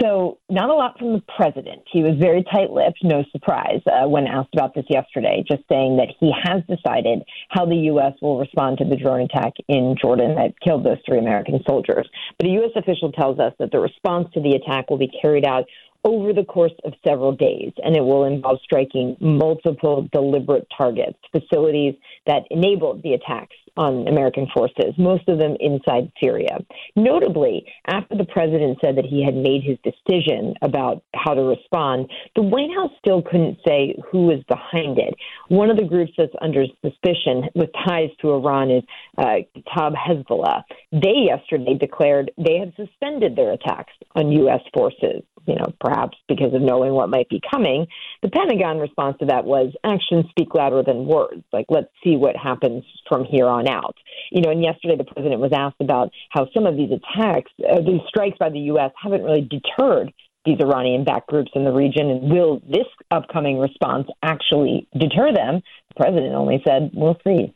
So, 0.00 0.38
not 0.48 0.68
a 0.68 0.74
lot 0.74 0.98
from 0.98 1.12
the 1.14 1.22
president. 1.36 1.82
He 1.90 2.02
was 2.02 2.16
very 2.18 2.44
tight 2.44 2.70
lipped, 2.70 2.98
no 3.02 3.24
surprise, 3.32 3.80
uh, 3.86 4.08
when 4.08 4.26
asked 4.26 4.54
about 4.54 4.74
this 4.74 4.84
yesterday, 4.88 5.44
just 5.48 5.62
saying 5.68 5.96
that 5.96 6.08
he 6.20 6.32
has 6.44 6.62
decided 6.68 7.22
how 7.48 7.66
the 7.66 7.76
U.S. 7.92 8.12
will 8.20 8.38
respond 8.38 8.78
to 8.78 8.84
the 8.84 8.96
drone 8.96 9.22
attack 9.22 9.54
in 9.68 9.96
Jordan 10.00 10.34
that 10.34 10.58
killed 10.60 10.84
those 10.84 10.98
three 11.06 11.18
American 11.18 11.60
soldiers. 11.68 12.08
But 12.38 12.48
a 12.48 12.52
U.S. 12.52 12.70
official 12.76 13.12
tells 13.12 13.38
us 13.38 13.52
that 13.58 13.70
the 13.72 13.80
response 13.80 14.28
to 14.34 14.40
the 14.40 14.52
attack 14.52 14.90
will 14.90 14.98
be 14.98 15.10
carried 15.22 15.46
out 15.46 15.64
over 16.04 16.32
the 16.32 16.44
course 16.44 16.74
of 16.84 16.92
several 17.06 17.32
days, 17.32 17.72
and 17.82 17.96
it 17.96 18.02
will 18.02 18.24
involve 18.24 18.60
striking 18.62 19.16
multiple 19.20 20.08
deliberate 20.12 20.66
targets, 20.76 21.18
facilities 21.32 21.94
that 22.26 22.42
enabled 22.50 23.02
the 23.02 23.14
attacks 23.14 23.56
on 23.76 24.08
American 24.08 24.46
forces, 24.54 24.94
most 24.98 25.28
of 25.28 25.38
them 25.38 25.56
inside 25.60 26.10
Syria. 26.22 26.58
Notably, 26.94 27.66
after 27.86 28.16
the 28.16 28.24
president 28.24 28.78
said 28.84 28.96
that 28.96 29.04
he 29.04 29.24
had 29.24 29.34
made 29.34 29.62
his 29.62 29.78
decision 29.84 30.54
about 30.62 31.02
how 31.14 31.34
to 31.34 31.42
respond, 31.42 32.10
the 32.34 32.42
White 32.42 32.70
House 32.74 32.90
still 32.98 33.22
couldn't 33.22 33.58
say 33.66 33.94
who 34.10 34.26
was 34.26 34.42
behind 34.48 34.98
it. 34.98 35.14
One 35.48 35.70
of 35.70 35.76
the 35.76 35.84
groups 35.84 36.12
that's 36.16 36.32
under 36.40 36.64
suspicion 36.82 37.44
with 37.54 37.70
ties 37.86 38.10
to 38.20 38.30
Iran 38.30 38.70
is 38.70 38.82
uh, 39.18 39.36
Kataib 39.76 39.94
Hezbollah. 39.94 40.62
They 40.92 41.26
yesterday 41.28 41.74
declared 41.78 42.30
they 42.38 42.58
had 42.58 42.72
suspended 42.76 43.36
their 43.36 43.52
attacks 43.52 43.92
on 44.14 44.32
U.S. 44.32 44.60
forces 44.74 45.22
you 45.46 45.54
know, 45.54 45.72
perhaps 45.80 46.16
because 46.28 46.52
of 46.54 46.62
knowing 46.62 46.92
what 46.92 47.08
might 47.08 47.28
be 47.28 47.40
coming. 47.50 47.86
The 48.22 48.28
Pentagon 48.28 48.78
response 48.78 49.16
to 49.20 49.26
that 49.26 49.44
was 49.44 49.72
actions 49.84 50.26
speak 50.30 50.54
louder 50.54 50.82
than 50.82 51.06
words. 51.06 51.44
Like, 51.52 51.66
let's 51.68 51.88
see 52.02 52.16
what 52.16 52.36
happens 52.36 52.84
from 53.08 53.24
here 53.24 53.46
on 53.46 53.68
out. 53.68 53.96
You 54.30 54.42
know, 54.42 54.50
and 54.50 54.62
yesterday 54.62 54.96
the 54.96 55.04
president 55.04 55.40
was 55.40 55.52
asked 55.54 55.80
about 55.80 56.10
how 56.30 56.48
some 56.52 56.66
of 56.66 56.76
these 56.76 56.90
attacks, 56.90 57.50
uh, 57.68 57.80
these 57.80 58.00
strikes 58.08 58.38
by 58.38 58.50
the 58.50 58.60
U.S., 58.74 58.90
haven't 59.02 59.22
really 59.22 59.48
deterred 59.48 60.12
these 60.44 60.58
Iranian 60.60 61.04
backed 61.04 61.28
groups 61.28 61.50
in 61.54 61.64
the 61.64 61.72
region. 61.72 62.08
And 62.08 62.30
will 62.30 62.60
this 62.60 62.86
upcoming 63.10 63.58
response 63.58 64.06
actually 64.22 64.88
deter 64.96 65.32
them? 65.34 65.60
The 65.88 65.94
president 65.96 66.34
only 66.34 66.62
said, 66.66 66.90
we'll 66.94 67.18
see. 67.24 67.52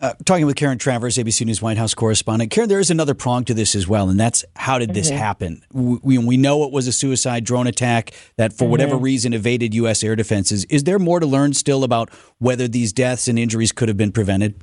Uh, 0.00 0.14
talking 0.24 0.46
with 0.46 0.56
Karen 0.56 0.78
Travers, 0.78 1.18
ABC 1.18 1.44
News 1.44 1.60
White 1.60 1.76
House 1.76 1.92
correspondent. 1.92 2.50
Karen, 2.50 2.70
there 2.70 2.80
is 2.80 2.90
another 2.90 3.12
prong 3.12 3.44
to 3.44 3.52
this 3.52 3.74
as 3.74 3.86
well, 3.86 4.08
and 4.08 4.18
that's 4.18 4.46
how 4.56 4.78
did 4.78 4.94
this 4.94 5.10
Mhm. 5.10 5.16
happen? 5.18 5.62
We, 5.74 6.16
we 6.16 6.36
know 6.38 6.64
it 6.64 6.72
was 6.72 6.86
a 6.88 6.92
suicide 6.92 7.44
drone 7.44 7.66
attack 7.66 8.12
that, 8.38 8.54
for 8.54 8.66
whatever 8.66 8.96
Mhm. 8.96 9.02
reason, 9.02 9.34
evaded 9.34 9.74
U.S. 9.74 10.02
air 10.02 10.16
defenses. 10.16 10.64
Is 10.70 10.84
there 10.84 10.98
more 10.98 11.20
to 11.20 11.26
learn 11.26 11.52
still 11.52 11.84
about 11.84 12.08
whether 12.38 12.66
these 12.66 12.94
deaths 12.94 13.28
and 13.28 13.38
injuries 13.38 13.72
could 13.72 13.88
have 13.88 13.98
been 13.98 14.10
prevented? 14.12 14.54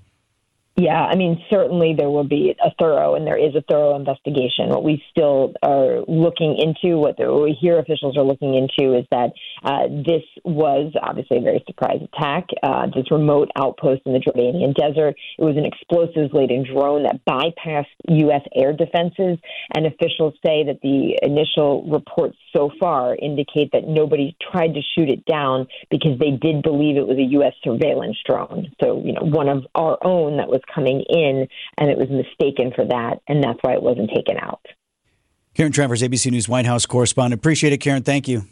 Yeah, 0.80 1.02
I 1.02 1.16
mean, 1.16 1.44
certainly 1.50 1.96
there 1.98 2.12
will 2.12 2.24
be 2.24 2.54
a 2.64 2.70
thorough, 2.78 3.16
and 3.16 3.26
there 3.26 3.36
is 3.38 3.56
a 3.56 3.64
thorough 3.68 3.96
investigation. 3.96 4.70
What 4.70 4.84
we 4.84 5.04
still 5.10 5.54
are 5.64 6.02
looking 6.08 6.56
into, 6.56 7.00
what, 7.00 7.18
the, 7.18 7.34
what 7.34 7.42
we 7.42 7.58
hear 7.60 7.80
officials 7.80 8.16
are 8.16 8.24
looking 8.24 8.54
into, 8.54 8.96
is 8.96 9.04
that 9.10 9.32
uh, 9.64 9.88
this 9.90 10.22
was 10.46 10.94
obviously 11.02 11.38
a 11.38 11.42
very 11.42 11.64
surprise 11.66 12.02
attack. 12.14 12.46
Uh, 12.62 12.86
this 12.94 13.10
remote 13.10 13.50
outpost 13.56 14.04
in 14.06 14.14
the 14.14 14.20
Jordanian 14.20 14.76
desert. 14.76 15.16
It 15.40 15.44
was 15.44 15.58
an 15.58 15.66
explosives-laden 15.66 16.68
drone 16.72 17.04
that 17.10 17.26
bypassed 17.26 17.86
U.S. 18.10 18.44
air 18.56 18.72
defenses, 18.72 19.40
and 19.74 19.88
officials 19.88 20.36
say 20.46 20.64
that 20.64 20.82
the 20.84 21.18
initial 21.24 21.90
reports 21.90 22.38
so 22.56 22.70
far 22.80 23.16
indicate 23.16 23.72
that 23.74 23.88
nobody 23.88 24.38
tried 24.52 24.76
to 24.76 24.82
shoot 24.94 25.10
it 25.10 25.26
down 25.26 25.66
because 25.90 26.20
they 26.20 26.38
did 26.40 26.62
believe 26.62 26.98
it 26.98 27.08
was 27.08 27.18
a 27.18 27.32
U.S. 27.34 27.54
surveillance 27.64 28.18
drone. 28.28 28.72
So, 28.80 29.02
you 29.04 29.14
know, 29.14 29.24
one 29.24 29.50
of 29.50 29.66
our 29.74 29.98
own 30.06 30.38
that 30.38 30.48
was 30.48 30.62
coming 30.74 31.04
in, 31.10 31.48
and 31.78 31.90
it 31.90 31.98
was 31.98 32.10
mistaken 32.10 32.72
for 32.76 32.86
that, 32.86 33.20
and 33.28 33.44
that's 33.44 33.60
why 33.62 33.74
it 33.74 33.82
wasn't 33.82 34.10
taken 34.14 34.38
out. 34.38 34.66
Karen 35.56 35.72
Travers, 35.72 36.02
ABC 36.02 36.30
News 36.32 36.48
White 36.48 36.66
House 36.66 36.86
correspondent. 36.86 37.40
Appreciate 37.40 37.74
it, 37.74 37.78
Karen. 37.78 38.04
Thank 38.04 38.28
you. 38.28 38.44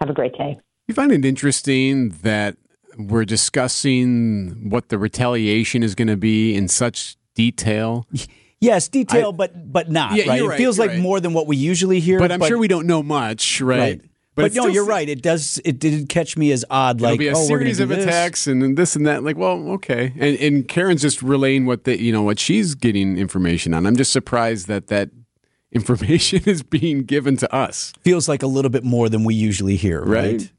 Have 0.00 0.10
a 0.10 0.14
great 0.14 0.32
day. 0.38 0.58
You 0.88 0.94
find 0.94 1.10
it 1.12 1.24
interesting 1.24 2.10
that 2.22 2.56
we're 2.98 3.24
discussing 3.24 4.70
what 4.70 4.88
the 4.88 4.98
retaliation 4.98 5.82
is 5.82 5.94
going 5.94 6.08
to 6.08 6.16
be 6.16 6.54
in 6.54 6.68
such 6.68 7.16
detail. 7.34 8.06
Yes, 8.62 8.88
detail, 8.88 9.32
but 9.32 9.72
but 9.72 9.90
not 9.90 10.12
Yeah, 10.12 10.28
right. 10.28 10.36
you're 10.36 10.44
It 10.44 10.48
right, 10.50 10.58
feels 10.58 10.78
like 10.78 10.90
right. 10.90 10.98
more 10.98 11.18
than 11.18 11.32
what 11.32 11.46
we 11.46 11.56
usually 11.56 11.98
hear. 11.98 12.18
But 12.18 12.30
I'm 12.30 12.42
sure 12.42 12.58
we 12.58 12.68
don't 12.68 12.86
know 12.86 13.02
much, 13.02 13.62
right? 13.62 14.02
But, 14.36 14.46
it 14.46 14.54
no, 14.54 14.66
you're 14.66 14.86
right. 14.86 15.08
It 15.08 15.22
does. 15.22 15.60
It 15.64 15.78
didn't 15.78 16.06
catch 16.06 16.36
me 16.36 16.52
as 16.52 16.64
odd. 16.70 17.00
Like, 17.00 17.18
be 17.18 17.28
a 17.28 17.32
oh, 17.36 17.48
we're 17.50 17.58
gonna 17.58 17.74
series 17.74 17.80
of 17.80 17.88
this. 17.88 18.04
attacks 18.04 18.46
and 18.46 18.62
then 18.62 18.74
this 18.76 18.94
and 18.96 19.06
that. 19.06 19.24
Like, 19.24 19.36
well, 19.36 19.68
okay. 19.72 20.12
And 20.18 20.38
and 20.38 20.68
Karen's 20.68 21.02
just 21.02 21.20
relaying 21.20 21.66
what 21.66 21.84
the 21.84 22.00
you 22.00 22.12
know 22.12 22.22
what 22.22 22.38
she's 22.38 22.74
getting 22.74 23.18
information 23.18 23.74
on. 23.74 23.86
I'm 23.86 23.96
just 23.96 24.12
surprised 24.12 24.68
that 24.68 24.86
that 24.86 25.10
information 25.72 26.42
is 26.46 26.62
being 26.62 27.02
given 27.02 27.36
to 27.38 27.54
us. 27.54 27.92
Feels 28.02 28.28
like 28.28 28.42
a 28.42 28.46
little 28.46 28.70
bit 28.70 28.84
more 28.84 29.08
than 29.08 29.24
we 29.24 29.34
usually 29.34 29.76
hear, 29.76 30.00
right? 30.00 30.32
Right. 30.40 30.52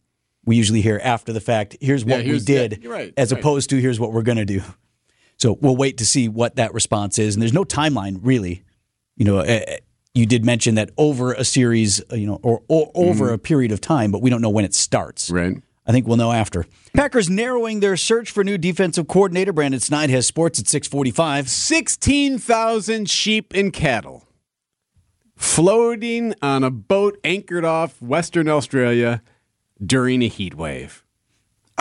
We 0.46 0.56
usually 0.56 0.82
hear 0.82 1.00
after 1.04 1.32
the 1.34 1.40
fact, 1.42 1.78
here's 1.80 2.04
Yeah, 2.04 2.16
what 2.18 2.26
here's- 2.26 2.42
we 2.42 2.46
did, 2.46 2.80
yeah, 2.84 2.90
right, 2.90 3.14
as 3.16 3.32
right. 3.32 3.40
opposed 3.40 3.70
to 3.70 3.78
here's 3.80 4.00
what 4.00 4.12
we're 4.12 4.24
going 4.24 4.40
to 4.40 4.46
do. 4.46 4.62
So 5.38 5.54
we'll 5.62 5.76
wait 5.76 5.98
to 6.00 6.06
see 6.06 6.30
what 6.30 6.56
that 6.56 6.74
response 6.74 7.20
is. 7.20 7.36
And 7.36 7.42
there's 7.42 7.54
no 7.54 7.64
timeline, 7.64 8.20
really. 8.24 8.64
You 9.18 9.26
know, 9.26 9.38
uh, 9.40 9.60
you 10.14 10.26
did 10.26 10.46
mention 10.46 10.76
that 10.76 10.92
over 10.98 11.34
a 11.34 11.44
series, 11.44 12.02
uh, 12.12 12.16
you 12.16 12.28
know, 12.28 12.40
or, 12.44 12.62
or 12.68 12.92
over 12.96 13.32
a 13.32 13.38
period 13.38 13.72
of 13.72 13.82
time, 13.82 14.12
but 14.12 14.22
we 14.22 14.30
don't 14.30 14.42
know 14.42 14.50
when 14.50 14.66
it 14.66 14.74
starts. 14.74 15.30
Right. 15.30 15.58
I 15.86 15.92
think 15.92 16.08
we'll 16.08 16.18
know 16.18 16.32
after. 16.32 16.66
Packers 16.94 17.30
narrowing 17.30 17.80
their 17.80 17.98
search 17.98 18.30
for 18.30 18.44
new 18.44 18.58
defensive 18.58 19.08
coordinator. 19.08 19.52
Brandon 19.52 19.80
Snide 19.80 20.10
has 20.10 20.28
sports 20.28 20.60
at 20.60 20.68
645. 20.68 21.50
16,000 21.50 23.10
sheep 23.10 23.54
and 23.54 23.74
cattle 23.74 24.28
floating 25.42 26.36
on 26.42 26.64
a 26.64 26.70
boat 26.70 27.20
anchored 27.24 27.66
off 27.66 28.00
Western 28.00 28.48
Australia 28.48 29.24
during 29.84 30.22
a 30.22 30.28
heat 30.28 30.54
wave. 30.54 31.04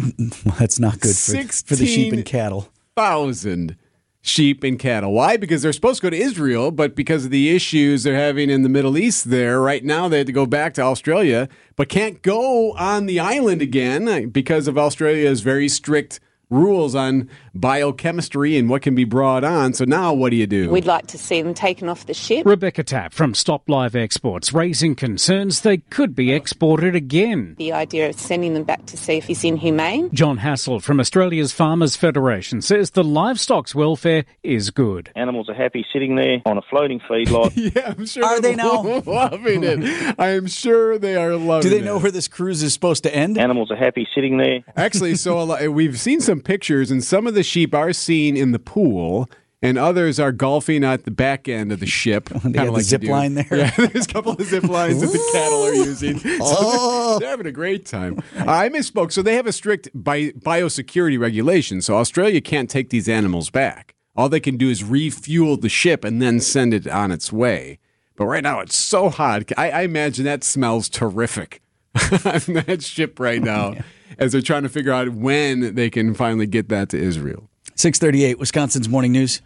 That's 0.59 0.81
not 0.81 1.01
good 1.01 1.15
for, 1.15 1.43
for 1.67 1.77
the 1.77 1.87
sheep 1.87 2.13
and 2.13 2.25
cattle. 2.25 2.71
1,000 2.95 3.77
sheep 4.23 4.63
and 4.63 4.79
cattle. 4.79 5.13
Why? 5.13 5.37
Because 5.37 5.63
they're 5.63 5.73
supposed 5.73 6.01
to 6.01 6.07
go 6.07 6.11
to 6.11 6.17
Israel, 6.17 6.71
but 6.71 6.95
because 6.95 7.25
of 7.25 7.31
the 7.31 7.55
issues 7.55 8.03
they're 8.03 8.15
having 8.15 8.51
in 8.51 8.63
the 8.63 8.69
Middle 8.69 8.99
East 8.99 9.31
there, 9.31 9.61
right 9.61 9.85
now 9.85 10.09
they 10.09 10.19
had 10.19 10.27
to 10.27 10.33
go 10.33 10.47
back 10.47 10.75
to 10.75 10.83
Australia, 10.83 11.49
but 11.77 11.89
can't 11.89 12.23
go 12.23 12.73
on 12.73 13.07
the 13.07 13.19
island 13.19 13.63
again 13.63 14.29
because 14.29 14.69
of 14.69 14.77
Australia's 14.77 15.41
very 15.41 15.69
strict 15.69 16.21
rules 16.51 16.95
on 16.95 17.29
biochemistry 17.55 18.57
and 18.59 18.69
what 18.69 18.83
can 18.83 18.95
be 18.95 19.05
brought 19.05 19.45
on. 19.45 19.73
So 19.73 19.85
now 19.85 20.13
what 20.13 20.31
do 20.31 20.37
you 20.37 20.47
do? 20.47 20.69
We'd 20.71 20.85
like 20.85 21.07
to 21.09 21.19
see 21.19 21.41
them 21.41 21.55
taken 21.55 21.89
off 21.89 22.07
the 22.07 22.15
ship. 22.15 22.45
Rebecca 22.45 22.83
Tapp 22.83 23.13
from 23.13 23.35
Stop 23.35 23.69
Live 23.69 23.95
Exports 23.97 24.53
raising 24.53 24.95
concerns 24.95 25.61
they 25.61 25.79
could 25.79 26.15
be 26.15 26.33
exported 26.33 26.95
again. 26.95 27.55
The 27.59 27.73
idea 27.73 28.09
of 28.09 28.19
sending 28.19 28.55
them 28.55 28.65
back 28.65 28.85
to 28.87 28.97
see 28.97 29.17
if 29.17 29.25
he's 29.25 29.45
inhumane. 29.45 30.11
John 30.13 30.39
Hassel 30.39 30.81
from 30.81 31.01
Australia's 31.01 31.53
Farmers 31.53 31.97
Federation 31.97 32.61
says 32.61 32.91
the 32.91 33.05
livestock's 33.05 33.75
welfare 33.75 34.25
is 34.43 34.71
good. 34.71 35.11
Animals 35.15 35.49
are 35.49 35.55
happy 35.55 35.87
sitting 35.93 36.17
there 36.17 36.43
on 36.45 36.59
a 36.59 36.63
floating 36.63 37.01
feedlot. 37.01 37.53
yeah, 37.75 37.95
I'm 37.97 38.07
sure. 38.07 38.25
Are 38.25 38.41
they 38.41 38.55
now? 38.57 38.83
loving 39.07 39.63
it? 39.65 40.15
I 40.19 40.31
am 40.31 40.47
sure 40.47 40.99
they 40.99 41.17
are 41.17 41.37
loving 41.37 41.71
Do 41.71 41.77
they 41.77 41.85
know 41.85 41.99
where 41.99 42.11
this 42.11 42.29
cruise 42.29 42.63
is 42.63 42.73
supposed 42.73 43.05
to 43.05 43.15
end? 43.15 43.39
Animals 43.39 43.71
are 43.71 43.77
happy 43.77 44.07
sitting 44.15 44.39
there. 44.39 44.61
Actually, 44.77 45.15
so 45.17 45.41
a 45.41 45.43
lot, 45.43 45.69
we've 45.69 45.99
seen 45.99 46.21
some 46.21 46.40
pictures, 46.41 46.91
and 46.91 47.03
some 47.05 47.27
of 47.27 47.35
the 47.35 47.43
sheep 47.43 47.75
are 47.75 47.93
seen 47.93 48.37
in 48.37 48.53
the 48.53 48.59
pool, 48.59 49.29
and 49.63 49.77
others 49.77 50.19
are 50.19 50.33
golfing 50.33 50.83
at 50.85 51.05
the 51.05 51.11
back 51.11 51.47
end 51.49 51.71
of 51.71 51.81
the 51.81 51.87
ship. 51.87 52.29
They 52.33 52.41
kinda 52.41 52.65
have 52.65 52.75
the 52.75 52.81
zip 52.83 53.05
line 53.05 53.35
there? 53.35 53.47
Yeah, 53.51 53.71
there's 53.77 54.07
a 54.07 54.09
couple 54.09 54.33
of 54.33 54.43
zip 54.43 54.65
lines 54.65 55.01
that 55.03 55.09
the 55.09 55.31
cattle 55.33 55.63
are 55.65 55.75
using. 55.75 56.19
So 56.21 56.37
Oh. 56.41 57.11
they're, 57.13 57.21
they're 57.21 57.29
having 57.31 57.47
a 57.47 57.53
great 57.53 57.85
time. 57.87 58.23
I 58.39 58.69
misspoke. 58.71 59.13
So 59.13 59.21
they 59.23 59.35
have 59.37 59.47
a 59.47 59.53
strict 59.53 59.89
bi- 59.95 60.31
biosecurity 60.39 61.19
regulation. 61.21 61.83
So 61.83 61.97
Australia 61.97 62.41
can't 62.41 62.71
take 62.71 62.89
these 62.91 63.09
animals 63.09 63.51
back. 63.51 63.95
All 64.17 64.29
they 64.29 64.41
can 64.41 64.57
do 64.57 64.69
is 64.71 64.83
refuel 64.83 65.57
the 65.57 65.69
ship 65.69 66.05
and 66.05 66.21
then 66.23 66.41
send 66.41 66.73
it 66.75 66.87
on 66.87 67.11
its 67.13 67.33
way. 67.33 67.79
But 68.17 68.27
right 68.27 68.43
now 68.43 68.61
it's 68.61 68.77
so 68.77 69.09
hot. 69.09 69.51
I, 69.57 69.71
I 69.71 69.81
imagine 69.83 70.25
that 70.25 70.43
smells 70.45 70.89
terrific 70.89 71.63
on 71.95 72.55
that 72.55 72.83
ship 72.83 73.19
right 73.21 73.43
now 73.43 73.75
as 74.19 74.33
they're 74.33 74.41
trying 74.41 74.63
to 74.63 74.69
figure 74.69 74.93
out 74.93 75.11
when 75.11 75.75
they 75.75 75.91
can 75.91 76.15
finally 76.15 76.47
get 76.47 76.69
that 76.69 76.89
to 76.91 76.99
Israel. 76.99 77.49
638, 77.77 78.39
Wisconsin's 78.39 78.89
Morning 78.89 79.13
News. 79.13 79.41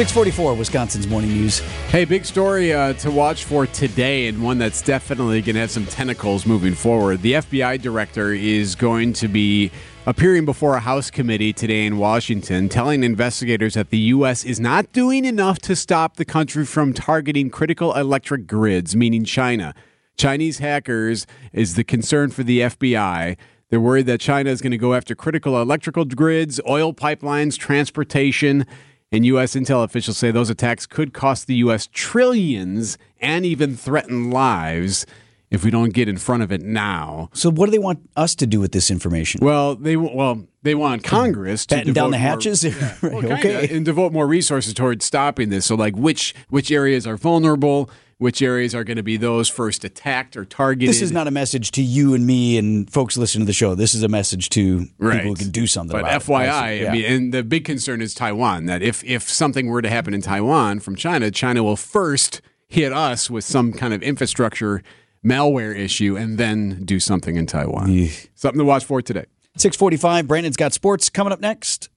Six 0.00 0.12
forty-four, 0.12 0.54
Wisconsin's 0.54 1.06
morning 1.06 1.28
news. 1.30 1.58
Hey, 1.90 2.06
big 2.06 2.24
story 2.24 2.72
uh, 2.72 2.94
to 2.94 3.10
watch 3.10 3.44
for 3.44 3.66
today, 3.66 4.28
and 4.28 4.42
one 4.42 4.56
that's 4.56 4.80
definitely 4.80 5.42
going 5.42 5.56
to 5.56 5.60
have 5.60 5.70
some 5.70 5.84
tentacles 5.84 6.46
moving 6.46 6.72
forward. 6.72 7.20
The 7.20 7.34
FBI 7.34 7.82
director 7.82 8.32
is 8.32 8.74
going 8.74 9.12
to 9.14 9.28
be 9.28 9.70
appearing 10.06 10.46
before 10.46 10.76
a 10.76 10.80
House 10.80 11.10
committee 11.10 11.52
today 11.52 11.84
in 11.84 11.98
Washington, 11.98 12.68
telling 12.68 13.04
investigators 13.04 13.74
that 13.74 13.90
the 13.90 13.98
U.S. 13.98 14.44
is 14.44 14.58
not 14.58 14.90
doing 14.92 15.24
enough 15.24 15.58
to 15.60 15.76
stop 15.76 16.16
the 16.16 16.24
country 16.24 16.64
from 16.64 16.94
targeting 16.94 17.50
critical 17.50 17.94
electric 17.94 18.46
grids, 18.46 18.96
meaning 18.96 19.24
China. 19.24 19.74
Chinese 20.16 20.58
hackers 20.58 21.26
is 21.52 21.74
the 21.74 21.84
concern 21.84 22.30
for 22.30 22.42
the 22.42 22.60
FBI. 22.60 23.36
They're 23.68 23.80
worried 23.80 24.06
that 24.06 24.20
China 24.20 24.50
is 24.50 24.60
going 24.60 24.72
to 24.72 24.78
go 24.78 24.94
after 24.94 25.14
critical 25.14 25.60
electrical 25.60 26.04
grids, 26.06 26.60
oil 26.66 26.92
pipelines, 26.92 27.58
transportation. 27.58 28.66
And 29.12 29.26
U.S. 29.26 29.54
intel 29.54 29.84
officials 29.84 30.16
say 30.16 30.30
those 30.30 30.50
attacks 30.50 30.86
could 30.86 31.12
cost 31.12 31.46
the 31.46 31.56
U.S. 31.56 31.88
trillions 31.92 32.96
and 33.20 33.44
even 33.44 33.76
threaten 33.76 34.30
lives 34.30 35.04
if 35.50 35.64
we 35.64 35.70
don't 35.70 35.92
get 35.92 36.08
in 36.08 36.16
front 36.16 36.42
of 36.42 36.52
it 36.52 36.62
now. 36.62 37.28
So, 37.32 37.50
what 37.50 37.66
do 37.66 37.72
they 37.72 37.78
want 37.78 38.08
us 38.16 38.34
to 38.36 38.46
do 38.46 38.60
with 38.60 38.72
this 38.72 38.90
information? 38.90 39.40
Well, 39.44 39.74
they 39.76 39.96
well 39.96 40.46
they 40.62 40.74
want 40.74 41.02
Congress 41.04 41.66
to 41.66 41.76
Batten 41.76 41.92
down 41.92 42.10
the 42.10 42.18
more- 42.18 42.28
hatches? 42.28 42.64
Well, 43.02 43.20
kinda, 43.22 43.34
okay. 43.38 43.76
and 43.76 43.84
devote 43.84 44.12
more 44.12 44.26
resources 44.26 44.74
towards 44.74 45.04
stopping 45.04 45.48
this. 45.48 45.66
So, 45.66 45.74
like, 45.74 45.96
which 45.96 46.34
which 46.48 46.70
areas 46.70 47.06
are 47.06 47.16
vulnerable? 47.16 47.90
Which 48.18 48.42
areas 48.42 48.74
are 48.74 48.84
going 48.84 48.98
to 48.98 49.02
be 49.02 49.16
those 49.16 49.48
first 49.48 49.82
attacked 49.82 50.36
or 50.36 50.44
targeted? 50.44 50.90
This 50.90 51.00
is 51.00 51.10
not 51.10 51.26
a 51.26 51.30
message 51.30 51.70
to 51.70 51.82
you 51.82 52.12
and 52.12 52.26
me 52.26 52.58
and 52.58 52.90
folks 52.92 53.16
listening 53.16 53.44
to 53.44 53.46
the 53.46 53.54
show. 53.54 53.74
This 53.74 53.94
is 53.94 54.02
a 54.02 54.08
message 54.08 54.50
to 54.50 54.86
Right. 54.98 55.14
people 55.22 55.30
who 55.30 55.36
can 55.36 55.48
do 55.50 55.66
something 55.66 55.92
But 55.98 56.00
about 56.02 56.20
FYI, 56.24 56.42
it. 56.44 56.50
I, 56.50 56.72
Yeah. 56.82 56.92
mean, 56.92 57.04
and 57.06 57.32
the 57.34 57.42
big 57.42 57.64
concern 57.64 58.02
is 58.02 58.12
Taiwan. 58.12 58.66
That 58.66 58.82
if 58.82 59.02
if 59.04 59.22
something 59.30 59.68
were 59.68 59.80
to 59.80 59.88
happen 59.88 60.12
in 60.12 60.20
Taiwan 60.20 60.80
from 60.80 60.96
China, 60.96 61.30
China 61.30 61.62
will 61.62 61.76
first 61.76 62.42
hit 62.68 62.92
us 62.92 63.30
with 63.30 63.42
some 63.44 63.72
kind 63.72 63.94
of 63.94 64.02
infrastructure 64.02 64.82
malware 65.24 65.76
issue, 65.76 66.16
and 66.16 66.38
then 66.38 66.84
do 66.84 67.00
something 67.00 67.36
in 67.36 67.46
Taiwan. 67.46 68.08
Something 68.34 68.58
to 68.58 68.64
watch 68.64 68.84
for 68.84 69.02
today. 69.02 69.26
645, 69.56 70.26
Brandon's 70.26 70.56
got 70.56 70.72
sports 70.72 71.10
coming 71.10 71.32
up 71.32 71.40
next. 71.40 71.88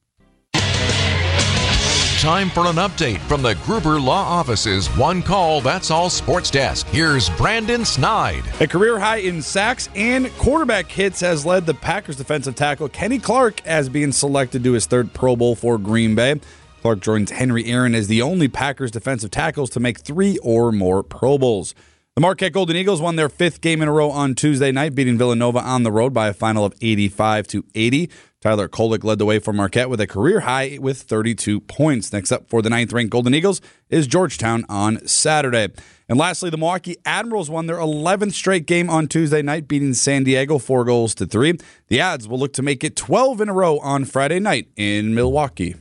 Time 2.23 2.49
for 2.49 2.67
an 2.67 2.77
update 2.77 3.19
from 3.27 3.41
the 3.41 3.53
Gruber 3.65 3.99
Law 3.99 4.23
Office's 4.23 4.87
One 4.95 5.21
Call 5.21 5.59
That's 5.59 5.91
All 5.91 6.09
Sports 6.09 6.49
Desk. 6.49 6.87
Here's 6.87 7.29
Brandon 7.31 7.83
Snide. 7.83 8.43
A 8.61 8.67
career 8.67 8.97
high 8.97 9.17
in 9.17 9.41
sacks 9.41 9.89
and 9.93 10.29
quarterback 10.37 10.89
hits 10.89 11.19
has 11.19 11.45
led 11.45 11.65
the 11.65 11.73
Packers 11.73 12.15
defensive 12.15 12.55
tackle 12.55 12.87
Kenny 12.87 13.19
Clark 13.19 13.65
as 13.67 13.89
being 13.89 14.13
selected 14.13 14.63
to 14.63 14.71
his 14.71 14.85
third 14.85 15.11
Pro 15.11 15.35
Bowl 15.35 15.53
for 15.53 15.77
Green 15.77 16.15
Bay. 16.15 16.39
Clark 16.81 17.01
joins 17.01 17.31
Henry 17.31 17.65
Aaron 17.65 17.93
as 17.93 18.07
the 18.07 18.21
only 18.21 18.47
Packers 18.47 18.91
defensive 18.91 19.29
tackles 19.31 19.69
to 19.71 19.81
make 19.81 19.99
three 19.99 20.37
or 20.37 20.71
more 20.71 21.03
Pro 21.03 21.37
Bowls. 21.37 21.75
The 22.15 22.21
Marquette 22.21 22.53
Golden 22.53 22.75
Eagles 22.75 23.01
won 23.01 23.15
their 23.15 23.27
fifth 23.27 23.59
game 23.59 23.81
in 23.81 23.87
a 23.87 23.91
row 23.91 24.11
on 24.11 24.35
Tuesday 24.35 24.71
night, 24.71 24.93
beating 24.93 25.17
Villanova 25.17 25.57
on 25.57 25.81
the 25.81 25.91
road 25.91 26.13
by 26.13 26.27
a 26.27 26.33
final 26.33 26.63
of 26.63 26.75
85 26.79 27.47
to 27.47 27.65
80. 27.73 28.07
Tyler 28.39 28.67
Kolek 28.67 29.03
led 29.03 29.17
the 29.17 29.25
way 29.25 29.39
for 29.39 29.51
Marquette 29.51 29.89
with 29.89 29.99
a 29.99 30.05
career 30.05 30.41
high 30.41 30.77
with 30.79 31.01
32 31.01 31.61
points. 31.61 32.13
Next 32.13 32.31
up 32.31 32.47
for 32.47 32.61
the 32.61 32.69
ninth 32.69 32.93
ranked 32.93 33.09
Golden 33.09 33.33
Eagles 33.33 33.61
is 33.89 34.05
Georgetown 34.05 34.63
on 34.69 35.03
Saturday. 35.07 35.69
And 36.07 36.19
lastly, 36.19 36.51
the 36.51 36.57
Milwaukee 36.57 36.97
Admirals 37.03 37.49
won 37.49 37.65
their 37.65 37.77
11th 37.77 38.33
straight 38.33 38.67
game 38.67 38.91
on 38.91 39.07
Tuesday 39.07 39.41
night, 39.41 39.67
beating 39.67 39.95
San 39.95 40.23
Diego 40.23 40.59
four 40.59 40.85
goals 40.85 41.15
to 41.15 41.25
three. 41.25 41.57
The 41.87 41.99
Ads 41.99 42.27
will 42.27 42.37
look 42.37 42.53
to 42.53 42.61
make 42.61 42.83
it 42.83 42.95
12 42.95 43.41
in 43.41 43.49
a 43.49 43.53
row 43.53 43.79
on 43.79 44.05
Friday 44.05 44.39
night 44.39 44.67
in 44.75 45.15
Milwaukee. 45.15 45.77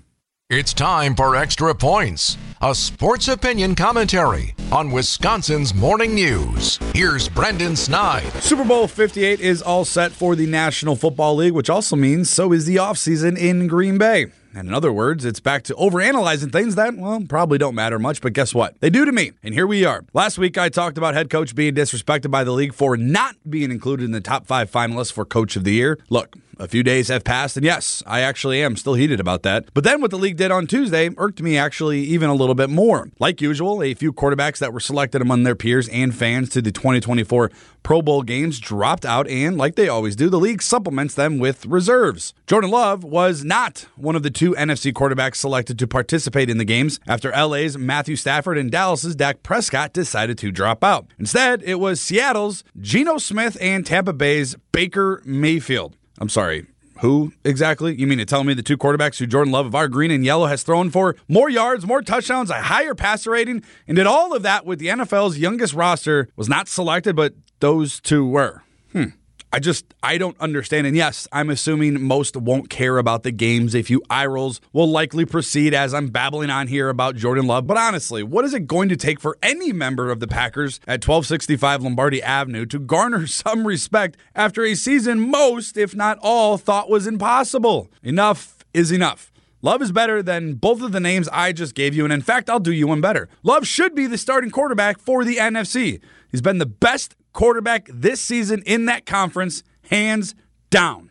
It's 0.49 0.75
time 0.75 1.15
for 1.15 1.35
Extra 1.35 1.75
Points, 1.75 2.37
a 2.63 2.73
sports 2.73 3.27
opinion 3.27 3.75
commentary 3.75 4.55
on 4.71 4.93
Wisconsin's 4.93 5.75
morning 5.75 6.15
news. 6.15 6.79
Here's 6.95 7.29
Brandon 7.29 7.75
Snide. 7.75 8.33
Super 8.35 8.63
Bowl 8.63 8.87
58 8.87 9.41
is 9.41 9.61
all 9.61 9.85
set 9.85 10.13
for 10.13 10.37
the 10.37 10.47
National 10.47 10.95
Football 10.95 11.35
League, 11.35 11.55
which 11.55 11.69
also 11.69 11.97
means 11.97 12.31
so 12.31 12.53
is 12.53 12.65
the 12.65 12.77
offseason 12.77 13.37
in 13.37 13.67
Green 13.67 13.99
Bay. 13.99 14.27
And 14.55 14.69
in 14.69 14.75
other 14.75 14.93
words, 14.93 15.25
it's 15.25 15.41
back 15.41 15.65
to 15.65 15.75
overanalyzing 15.75 16.53
things 16.53 16.77
that, 16.77 16.95
well, 16.95 17.25
probably 17.29 17.59
don't 17.59 17.75
matter 17.75 17.99
much, 17.99 18.21
but 18.21 18.33
guess 18.33 18.55
what? 18.55 18.79
They 18.81 18.91
do 18.91 19.05
to 19.05 19.13
me. 19.13 19.33
And 19.43 19.55
here 19.55 19.67
we 19.67 19.85
are. 19.85 20.05
Last 20.13 20.39
week, 20.39 20.57
I 20.57 20.69
talked 20.69 20.99
about 20.99 21.15
head 21.15 21.31
coach 21.31 21.57
being 21.57 21.75
disrespected 21.75 22.31
by 22.31 22.45
the 22.45 22.53
league 22.53 22.75
for 22.75 22.97
not 22.97 23.35
being 23.49 23.73
included 23.73 24.05
in 24.05 24.13
the 24.13 24.21
top 24.21 24.47
five 24.47 24.71
finalists 24.71 25.13
for 25.13 25.25
Coach 25.25 25.57
of 25.57 25.65
the 25.65 25.73
Year. 25.73 25.99
Look, 26.11 26.37
a 26.59 26.69
few 26.69 26.83
days 26.83 27.09
have 27.09 27.25
passed, 27.25 27.57
and 27.57 27.65
yes, 27.65 28.03
I 28.07 28.21
actually 28.21 28.63
am 28.63 28.77
still 28.77 28.95
heated 28.95 29.21
about 29.21 29.43
that. 29.43 29.73
But 29.75 29.85
then 29.85 30.01
what 30.01 30.11
the 30.11 30.19
league 30.19 30.37
did 30.37 30.51
on 30.51 30.67
Tuesday 30.67 31.11
irked 31.17 31.43
me 31.43 31.57
actually 31.57 32.01
even 32.01 32.31
a 32.31 32.35
little 32.35 32.55
bit 32.55 32.71
more. 32.71 33.11
Like 33.19 33.41
usual, 33.41 33.83
a 33.83 33.95
few 33.95 34.13
quarterbacks 34.13 34.59
that 34.59 34.73
were 34.73 34.81
selected 34.81 35.23
among 35.23 35.43
their 35.43 35.55
peers 35.55 35.89
and 35.89 36.15
fans 36.15 36.49
to 36.51 36.63
the 36.63 36.73
2024 36.73 37.51
Pro 37.83 38.01
Bowl 38.01 38.23
games 38.23 38.61
dropped 38.61 39.05
out, 39.05 39.27
and 39.29 39.57
like 39.57 39.75
they 39.75 39.89
always 39.89 40.15
do, 40.15 40.31
the 40.31 40.39
league 40.39 40.63
supplements 40.63 41.15
them 41.15 41.39
with 41.39 41.67
reserves. 41.67 42.33
Jordan 42.47 42.71
Love 42.71 43.03
was 43.03 43.45
not 43.45 43.87
one 43.97 44.15
of 44.15 44.23
the 44.23 44.31
two 44.31 44.53
NFC 44.53 44.93
quarterbacks 44.93 45.37
selected 45.37 45.79
to 45.79 45.87
participate 45.87 46.49
in 46.49 46.59
the 46.59 46.65
games 46.65 47.01
after 47.09 47.31
LA's 47.31 47.77
Matthew 47.77 48.17
Stafford 48.17 48.59
and 48.59 48.71
Dallas's 48.71 49.17
Dak 49.17 49.43
Prescott 49.43 49.93
decided 49.93 50.39
to 50.39 50.53
drop 50.53 50.85
out. 50.85 51.07
Instead, 51.19 51.63
it 51.65 51.81
was 51.81 52.01
Seattle's 52.01 52.63
Geno 52.81 53.19
Smith 53.19 53.57
and 53.61 53.85
Tampa 53.85 54.13
Bay's 54.13 54.55
Baker 54.71 55.23
Mayfield. 55.25 55.97
I'm 56.23 56.29
sorry. 56.29 56.67
Who 57.01 57.33
exactly? 57.45 57.97
You 57.97 58.07
mean 58.07 58.19
to 58.19 58.25
tell 58.25 58.45
me 58.45 58.55
the 58.55 58.63
two 58.63 58.79
quarterbacks 58.79 59.19
who 59.19 59.27
Jordan 59.27 59.53
Love 59.53 59.67
of 59.67 59.75
our 59.75 59.89
green 59.89 60.13
and 60.13 60.25
yellow 60.25 60.47
has 60.47 60.63
thrown 60.63 60.89
for 60.89 61.17
more 61.27 61.51
yards, 61.51 61.85
more 61.85 62.01
touchdowns, 62.01 62.49
a 62.49 62.63
higher 62.63 62.95
passer 62.95 63.33
rating, 63.33 63.65
and 63.89 63.97
did 63.97 64.07
all 64.07 64.33
of 64.33 64.45
that 64.45 64.65
with 64.65 64.79
the 64.79 64.87
NFL's 64.87 65.37
youngest 65.37 65.75
roster 65.75 66.29
was 66.37 66.49
not 66.49 66.69
selected, 66.69 67.17
but 67.17 67.35
those 67.59 67.99
two 67.99 68.25
were? 68.25 68.63
Hmm. 68.93 69.07
I 69.55 69.59
just 69.59 69.93
I 70.03 70.17
don't 70.17 70.39
understand. 70.41 70.87
And 70.87 70.97
yes, 70.97 71.29
I'm 71.31 71.51
assuming 71.51 72.01
most 72.01 72.37
won't 72.37 72.71
care 72.71 72.97
about 72.97 73.23
the 73.23 73.31
games. 73.31 73.75
A 73.75 73.83
few 73.83 74.03
eye 74.09 74.25
rolls 74.25 74.63
will 74.73 74.89
likely 74.89 75.27
proceed 75.27 75.75
as 75.75 75.93
I'm 75.93 76.09
babbling 76.09 76.49
on 76.49 76.69
here 76.69 76.89
about 76.89 77.17
Jordan 77.17 77.47
Love. 77.47 77.67
But 77.67 77.77
honestly, 77.77 78.23
what 78.23 78.47
is 78.47 78.55
it 78.55 78.67
going 78.67 78.89
to 78.89 78.97
take 78.97 79.21
for 79.21 79.37
any 79.43 79.71
member 79.71 80.11
of 80.11 80.21
the 80.21 80.27
Packers 80.27 80.81
at 80.87 81.07
1265 81.07 81.83
Lombardi 81.83 82.23
Avenue 82.23 82.65
to 82.65 82.79
garner 82.79 83.27
some 83.27 83.67
respect 83.67 84.17
after 84.35 84.65
a 84.65 84.75
season 84.75 85.21
most, 85.21 85.77
if 85.77 85.95
not 85.95 86.19
all, 86.23 86.57
thought 86.57 86.89
was 86.89 87.07
impossible? 87.07 87.91
Enough 88.03 88.65
is 88.73 88.91
enough. 88.91 89.31
Love 89.61 89.83
is 89.83 89.93
better 89.93 90.23
than 90.23 90.55
both 90.55 90.83
of 90.83 90.93
the 90.93 90.99
names 90.99 91.29
I 91.29 91.53
just 91.53 91.75
gave 91.77 91.95
you, 91.95 92.03
and 92.03 92.13
in 92.13 92.23
fact, 92.23 92.51
I'll 92.51 92.59
do 92.59 92.73
you 92.73 92.89
one 92.89 93.01
better. 93.01 93.29
Love 93.45 93.65
should 93.65 93.95
be 93.95 94.09
the 94.09 94.19
starting 94.19 94.51
quarterback 94.51 94.99
for 94.99 95.25
the 95.25 95.37
NFC. 95.37 96.01
He's 96.33 96.41
been 96.41 96.59
the 96.59 96.67
best 96.67 97.15
quarterback 97.33 97.89
this 97.93 98.21
season 98.21 98.63
in 98.67 98.87
that 98.87 99.07
conference, 99.07 99.63
hands 99.91 100.35
down. 100.71 101.11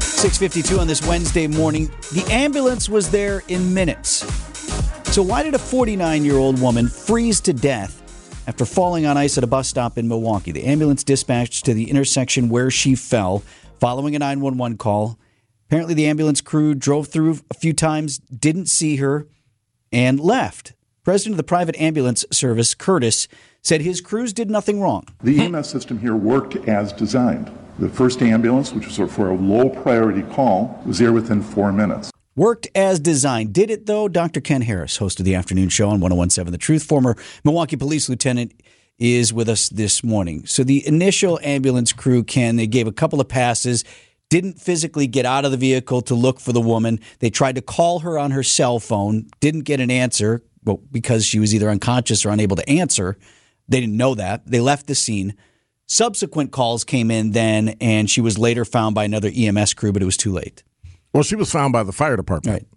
Six 0.00 0.38
fifty-two 0.38 0.78
on 0.78 0.86
this 0.86 1.06
Wednesday 1.06 1.46
morning. 1.46 1.90
The 2.12 2.26
ambulance 2.30 2.88
was 2.88 3.10
there 3.10 3.42
in 3.48 3.74
minutes. 3.74 4.24
So 5.12 5.22
why 5.22 5.42
did 5.42 5.54
a 5.54 5.58
forty-nine-year-old 5.58 6.60
woman 6.62 6.88
freeze 6.88 7.42
to 7.42 7.52
death 7.52 8.00
after 8.46 8.64
falling 8.64 9.04
on 9.04 9.18
ice 9.18 9.36
at 9.36 9.44
a 9.44 9.46
bus 9.46 9.68
stop 9.68 9.98
in 9.98 10.08
Milwaukee? 10.08 10.50
The 10.50 10.64
ambulance 10.64 11.04
dispatched 11.04 11.66
to 11.66 11.74
the 11.74 11.90
intersection 11.90 12.48
where 12.48 12.70
she 12.70 12.94
fell 12.94 13.42
following 13.78 14.16
a 14.16 14.18
nine 14.18 14.40
one 14.40 14.56
one 14.56 14.78
call. 14.78 15.18
Apparently, 15.66 15.94
the 15.94 16.06
ambulance 16.06 16.40
crew 16.40 16.74
drove 16.74 17.08
through 17.08 17.38
a 17.50 17.54
few 17.54 17.72
times, 17.72 18.18
didn't 18.18 18.66
see 18.66 18.96
her, 18.96 19.26
and 19.92 20.20
left. 20.20 20.74
President 21.04 21.34
of 21.34 21.36
the 21.38 21.44
private 21.44 21.76
ambulance 21.80 22.24
service, 22.30 22.74
Curtis, 22.74 23.28
said 23.62 23.80
his 23.80 24.00
crews 24.00 24.32
did 24.32 24.50
nothing 24.50 24.80
wrong. 24.80 25.06
The 25.22 25.40
EMS 25.40 25.68
system 25.68 25.98
here 25.98 26.16
worked 26.16 26.56
as 26.68 26.92
designed. 26.92 27.50
The 27.78 27.88
first 27.88 28.22
ambulance, 28.22 28.72
which 28.72 28.86
was 28.86 29.12
for 29.12 29.30
a 29.30 29.36
low 29.36 29.68
priority 29.68 30.22
call, 30.22 30.80
was 30.86 30.98
there 30.98 31.12
within 31.12 31.42
four 31.42 31.72
minutes. 31.72 32.10
Worked 32.36 32.68
as 32.74 33.00
designed. 33.00 33.52
Did 33.52 33.70
it 33.70 33.86
though? 33.86 34.08
Dr. 34.08 34.40
Ken 34.40 34.62
Harris, 34.62 34.96
host 34.96 35.18
of 35.18 35.24
the 35.24 35.34
afternoon 35.34 35.68
show 35.68 35.88
on 35.88 36.00
1017 36.00 36.52
The 36.52 36.58
Truth, 36.58 36.84
former 36.84 37.16
Milwaukee 37.44 37.76
police 37.76 38.08
lieutenant, 38.08 38.52
is 38.98 39.32
with 39.32 39.48
us 39.48 39.68
this 39.68 40.04
morning. 40.04 40.46
So 40.46 40.64
the 40.64 40.86
initial 40.86 41.38
ambulance 41.42 41.92
crew, 41.92 42.22
Ken, 42.24 42.56
they 42.56 42.66
gave 42.66 42.86
a 42.86 42.92
couple 42.92 43.20
of 43.20 43.28
passes 43.28 43.84
didn't 44.30 44.60
physically 44.60 45.06
get 45.06 45.26
out 45.26 45.44
of 45.44 45.50
the 45.50 45.56
vehicle 45.56 46.02
to 46.02 46.14
look 46.14 46.40
for 46.40 46.52
the 46.52 46.60
woman. 46.60 47.00
They 47.20 47.30
tried 47.30 47.54
to 47.54 47.62
call 47.62 48.00
her 48.00 48.18
on 48.18 48.32
her 48.32 48.42
cell 48.42 48.80
phone, 48.80 49.28
didn't 49.40 49.62
get 49.62 49.80
an 49.80 49.90
answer 49.90 50.42
well, 50.64 50.80
because 50.90 51.24
she 51.24 51.38
was 51.38 51.54
either 51.54 51.68
unconscious 51.68 52.24
or 52.24 52.30
unable 52.30 52.56
to 52.56 52.68
answer. 52.68 53.16
They 53.68 53.80
didn't 53.80 53.96
know 53.96 54.14
that. 54.14 54.46
They 54.46 54.60
left 54.60 54.86
the 54.86 54.94
scene. 54.94 55.34
Subsequent 55.86 56.52
calls 56.52 56.84
came 56.84 57.10
in 57.10 57.32
then, 57.32 57.76
and 57.80 58.10
she 58.10 58.20
was 58.20 58.38
later 58.38 58.64
found 58.64 58.94
by 58.94 59.04
another 59.04 59.30
EMS 59.34 59.74
crew, 59.74 59.92
but 59.92 60.02
it 60.02 60.06
was 60.06 60.16
too 60.16 60.32
late. 60.32 60.62
Well, 61.12 61.22
she 61.22 61.36
was 61.36 61.52
found 61.52 61.72
by 61.72 61.82
the 61.82 61.92
fire 61.92 62.16
department. 62.16 62.62
Right. 62.62 62.68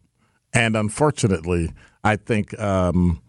And 0.53 0.75
unfortunately, 0.75 1.71
I 2.03 2.17
think 2.17 2.57
um, 2.59 3.21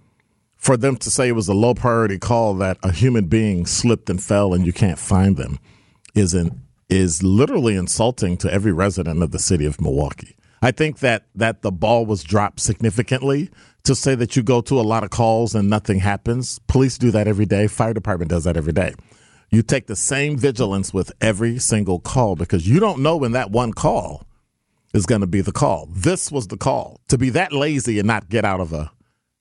for 0.57 0.77
them 0.77 0.97
to 0.97 1.11
say 1.11 1.29
it 1.29 1.33
was 1.33 1.49
a 1.49 1.55
low 1.55 1.75
priority 1.75 2.19
call 2.19 2.55
that 2.55 2.79
a 2.83 2.93
human 2.93 3.27
being 3.27 3.67
slipped 3.67 4.11
and 4.11 4.23
fell 4.23 4.53
and 4.53 4.67
you 4.67 4.73
can't 4.73 4.99
find 4.99 5.37
them 5.37 5.59
is 6.15 6.35
an 6.35 6.61
is 6.89 7.23
literally 7.23 7.77
insulting 7.77 8.37
to 8.39 8.53
every 8.53 8.73
resident 8.73 9.23
of 9.23 9.31
the 9.31 9.39
city 9.39 9.65
of 9.65 9.81
Milwaukee. 9.81 10.37
I 10.61 10.71
think 10.71 10.99
that 11.01 11.27
that 11.35 11.63
the 11.63 11.71
ball 11.71 12.05
was 12.07 12.25
dropped 12.25 12.61
significantly 12.61 13.51
to 13.85 13.95
say 13.95 14.15
that 14.17 14.37
you 14.37 14.43
go 14.43 14.61
to 14.63 14.81
a 14.81 14.83
lot 14.83 15.05
of 15.05 15.11
calls 15.11 15.55
and 15.55 15.71
nothing 15.71 16.01
happens. 16.01 16.59
Police 16.67 16.99
do 16.99 17.11
that 17.13 17.29
every 17.29 17.47
day. 17.47 17.69
Fire 17.69 17.95
department 17.95 18.31
does 18.31 18.45
that 18.45 18.57
every 18.57 18.73
day. 18.73 18.95
You 19.51 19.63
take 19.63 19.87
the 19.87 19.97
same 19.97 20.37
vigilance 20.37 20.93
with 20.93 21.13
every 21.21 21.59
single 21.59 22.01
call 22.01 22.37
because 22.37 22.69
you 22.69 22.81
don't 22.81 23.03
know 23.03 23.17
when 23.17 23.33
that 23.33 23.51
one 23.51 23.73
call 23.73 24.27
is 24.93 25.07
going 25.07 25.21
to 25.21 25.27
be 25.27 25.41
the 25.41 25.53
call. 25.53 25.89
This 25.91 26.31
was 26.31 26.49
the 26.49 26.57
call. 26.57 27.01
To 27.09 27.17
be 27.17 27.31
that 27.31 27.53
lazy 27.53 27.99
and 27.99 28.07
not 28.07 28.29
get 28.29 28.45
out 28.45 28.61
of 28.61 28.73
a 28.73 28.91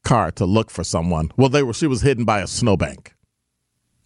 car 0.06 0.32
to 0.34 0.46
look 0.46 0.70
for 0.70 0.84
someone. 0.84 1.32
Well, 1.36 1.50
they 1.50 1.64
were 1.64 1.74
she 1.74 1.88
was 1.88 2.02
hidden 2.02 2.24
by 2.24 2.42
a 2.42 2.48
snowbank. 2.48 3.17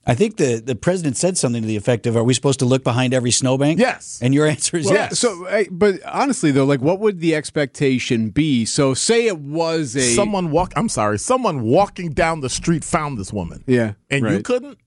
I 0.05 0.15
think 0.15 0.37
the, 0.37 0.55
the 0.55 0.75
president 0.75 1.15
said 1.15 1.37
something 1.37 1.61
to 1.61 1.67
the 1.67 1.77
effect 1.77 2.07
of, 2.07 2.17
"Are 2.17 2.23
we 2.23 2.33
supposed 2.33 2.59
to 2.59 2.65
look 2.65 2.83
behind 2.83 3.13
every 3.13 3.29
snowbank?" 3.31 3.79
Yes, 3.79 4.19
and 4.21 4.33
your 4.33 4.47
answer 4.55 4.77
is 4.77 4.85
well, 4.87 4.95
yes. 4.95 5.19
So, 5.19 5.47
but 5.69 6.03
honestly, 6.05 6.51
though, 6.51 6.65
like, 6.65 6.81
what 6.81 6.99
would 6.99 7.19
the 7.19 7.35
expectation 7.35 8.29
be? 8.29 8.65
So, 8.65 8.93
say 8.93 9.27
it 9.27 9.39
was 9.39 9.95
a 9.95 10.01
someone 10.01 10.49
walk. 10.49 10.73
I'm 10.75 10.89
sorry, 10.89 11.19
someone 11.19 11.61
walking 11.61 12.13
down 12.13 12.41
the 12.41 12.49
street 12.49 12.83
found 12.83 13.17
this 13.19 13.31
woman. 13.31 13.63
Yeah, 13.67 13.93
and 14.09 14.23
right. 14.23 14.33
you 14.33 14.41
couldn't. 14.41 14.79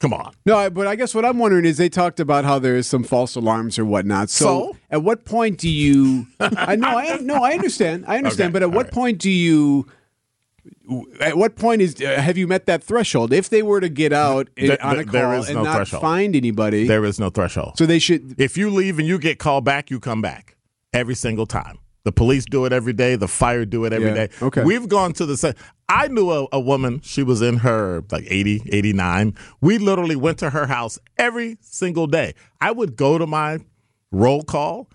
Come 0.00 0.12
on. 0.12 0.34
No, 0.44 0.68
but 0.68 0.86
I 0.86 0.96
guess 0.96 1.14
what 1.14 1.24
I'm 1.24 1.38
wondering 1.38 1.64
is 1.64 1.78
they 1.78 1.88
talked 1.88 2.20
about 2.20 2.44
how 2.44 2.58
there 2.58 2.76
is 2.76 2.86
some 2.86 3.04
false 3.04 3.36
alarms 3.36 3.78
or 3.78 3.84
whatnot. 3.84 4.28
So, 4.28 4.44
so? 4.44 4.76
at 4.90 5.02
what 5.02 5.24
point 5.24 5.58
do 5.58 5.68
you? 5.68 6.26
I 6.40 6.76
know, 6.76 6.98
I 6.98 7.16
no, 7.18 7.42
I 7.42 7.52
understand, 7.52 8.04
I 8.06 8.18
understand. 8.18 8.48
Okay. 8.48 8.52
But 8.52 8.62
at 8.64 8.66
All 8.66 8.74
what 8.76 8.86
right. 8.86 8.92
point 8.92 9.18
do 9.18 9.30
you? 9.30 9.86
At 11.20 11.36
what 11.36 11.56
point 11.56 11.80
is 11.80 12.00
uh, 12.00 12.20
have 12.20 12.36
you 12.36 12.46
met 12.46 12.66
that 12.66 12.84
threshold? 12.84 13.32
If 13.32 13.48
they 13.48 13.62
were 13.62 13.80
to 13.80 13.88
get 13.88 14.12
out 14.12 14.50
there, 14.56 14.82
on 14.84 14.98
a 14.98 15.04
call 15.04 15.22
no 15.22 15.42
and 15.42 15.54
not 15.62 15.76
threshold. 15.76 16.02
find 16.02 16.36
anybody, 16.36 16.86
there 16.86 17.04
is 17.04 17.18
no 17.18 17.30
threshold. 17.30 17.78
So 17.78 17.86
they 17.86 17.98
should. 17.98 18.38
If 18.38 18.58
you 18.58 18.70
leave 18.70 18.98
and 18.98 19.08
you 19.08 19.18
get 19.18 19.38
called 19.38 19.64
back, 19.64 19.90
you 19.90 19.98
come 19.98 20.20
back 20.20 20.56
every 20.92 21.14
single 21.14 21.46
time. 21.46 21.78
The 22.04 22.12
police 22.12 22.44
do 22.44 22.66
it 22.66 22.72
every 22.72 22.92
day. 22.92 23.16
The 23.16 23.28
fire 23.28 23.64
do 23.64 23.86
it 23.86 23.92
every 23.94 24.08
yeah. 24.08 24.26
day. 24.26 24.28
Okay. 24.42 24.62
We've 24.62 24.88
gone 24.88 25.14
to 25.14 25.24
the 25.24 25.38
same. 25.38 25.54
I 25.88 26.08
knew 26.08 26.30
a, 26.30 26.46
a, 26.52 26.60
woman. 26.60 27.00
She 27.02 27.22
was 27.22 27.40
in 27.40 27.58
her 27.58 28.04
like 28.10 28.24
80, 28.26 28.62
89. 28.70 29.34
We 29.62 29.78
literally 29.78 30.16
went 30.16 30.38
to 30.38 30.50
her 30.50 30.66
house 30.66 30.98
every 31.16 31.56
single 31.62 32.06
day. 32.06 32.34
I 32.60 32.72
would 32.72 32.96
go 32.96 33.16
to 33.16 33.26
my 33.26 33.60
roll 34.12 34.42
call, 34.42 34.90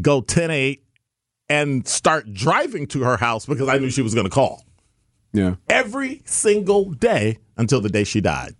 go 0.00 0.20
10 0.20 0.52
8, 0.52 0.84
and 1.48 1.86
start 1.88 2.32
driving 2.32 2.86
to 2.88 3.02
her 3.02 3.16
house 3.16 3.46
because 3.46 3.68
I 3.68 3.78
knew 3.78 3.90
she 3.90 4.02
was 4.02 4.14
going 4.14 4.26
to 4.26 4.30
call. 4.30 4.64
Yeah. 5.34 5.56
Every 5.68 6.22
single 6.24 6.92
day 6.92 7.38
until 7.56 7.80
the 7.80 7.90
day 7.90 8.04
she 8.04 8.22
died. 8.22 8.54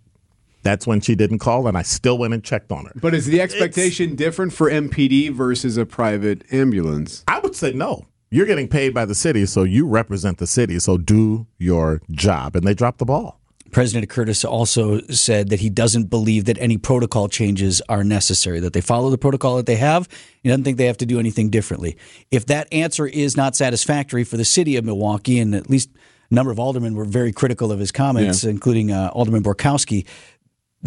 That's 0.61 0.85
when 0.85 0.99
she 0.99 1.15
didn't 1.15 1.39
call, 1.39 1.67
and 1.67 1.77
I 1.77 1.83
still 1.83 2.17
went 2.17 2.33
and 2.33 2.43
checked 2.43 2.71
on 2.71 2.85
her. 2.85 2.91
But 2.95 3.13
is 3.13 3.27
the 3.27 3.39
expectation 3.39 4.11
it's, 4.11 4.17
different 4.17 4.51
for 4.51 4.69
MPD 4.69 5.31
versus 5.31 5.77
a 5.77 5.85
private 5.85 6.43
ambulance? 6.51 7.23
I 7.27 7.39
would 7.39 7.55
say 7.55 7.71
no. 7.71 8.05
You're 8.31 8.47
getting 8.47 8.67
paid 8.67 8.93
by 8.93 9.05
the 9.05 9.15
city, 9.15 9.45
so 9.45 9.63
you 9.63 9.87
represent 9.87 10.39
the 10.39 10.47
city, 10.47 10.79
so 10.79 10.97
do 10.97 11.47
your 11.59 12.01
job. 12.11 12.55
And 12.55 12.65
they 12.65 12.73
dropped 12.73 12.97
the 12.97 13.05
ball. 13.05 13.39
President 13.71 14.09
Curtis 14.09 14.43
also 14.43 15.01
said 15.07 15.49
that 15.49 15.59
he 15.59 15.69
doesn't 15.69 16.05
believe 16.05 16.45
that 16.45 16.57
any 16.59 16.77
protocol 16.77 17.27
changes 17.27 17.81
are 17.89 18.03
necessary, 18.03 18.59
that 18.61 18.73
they 18.73 18.81
follow 18.81 19.09
the 19.09 19.17
protocol 19.17 19.57
that 19.57 19.65
they 19.65 19.75
have. 19.75 20.07
He 20.41 20.49
doesn't 20.49 20.63
think 20.63 20.77
they 20.77 20.85
have 20.85 20.97
to 20.97 21.05
do 21.05 21.19
anything 21.19 21.49
differently. 21.49 21.97
If 22.31 22.45
that 22.47 22.71
answer 22.71 23.05
is 23.05 23.37
not 23.37 23.55
satisfactory 23.55 24.23
for 24.23 24.37
the 24.37 24.45
city 24.45 24.77
of 24.77 24.85
Milwaukee, 24.85 25.39
and 25.39 25.53
at 25.53 25.69
least 25.69 25.89
a 26.29 26.33
number 26.33 26.51
of 26.51 26.59
aldermen 26.59 26.95
were 26.95 27.05
very 27.05 27.31
critical 27.31 27.71
of 27.71 27.79
his 27.79 27.91
comments, 27.91 28.43
yeah. 28.43 28.49
including 28.49 28.91
uh, 28.91 29.09
Alderman 29.13 29.43
Borkowski, 29.43 30.05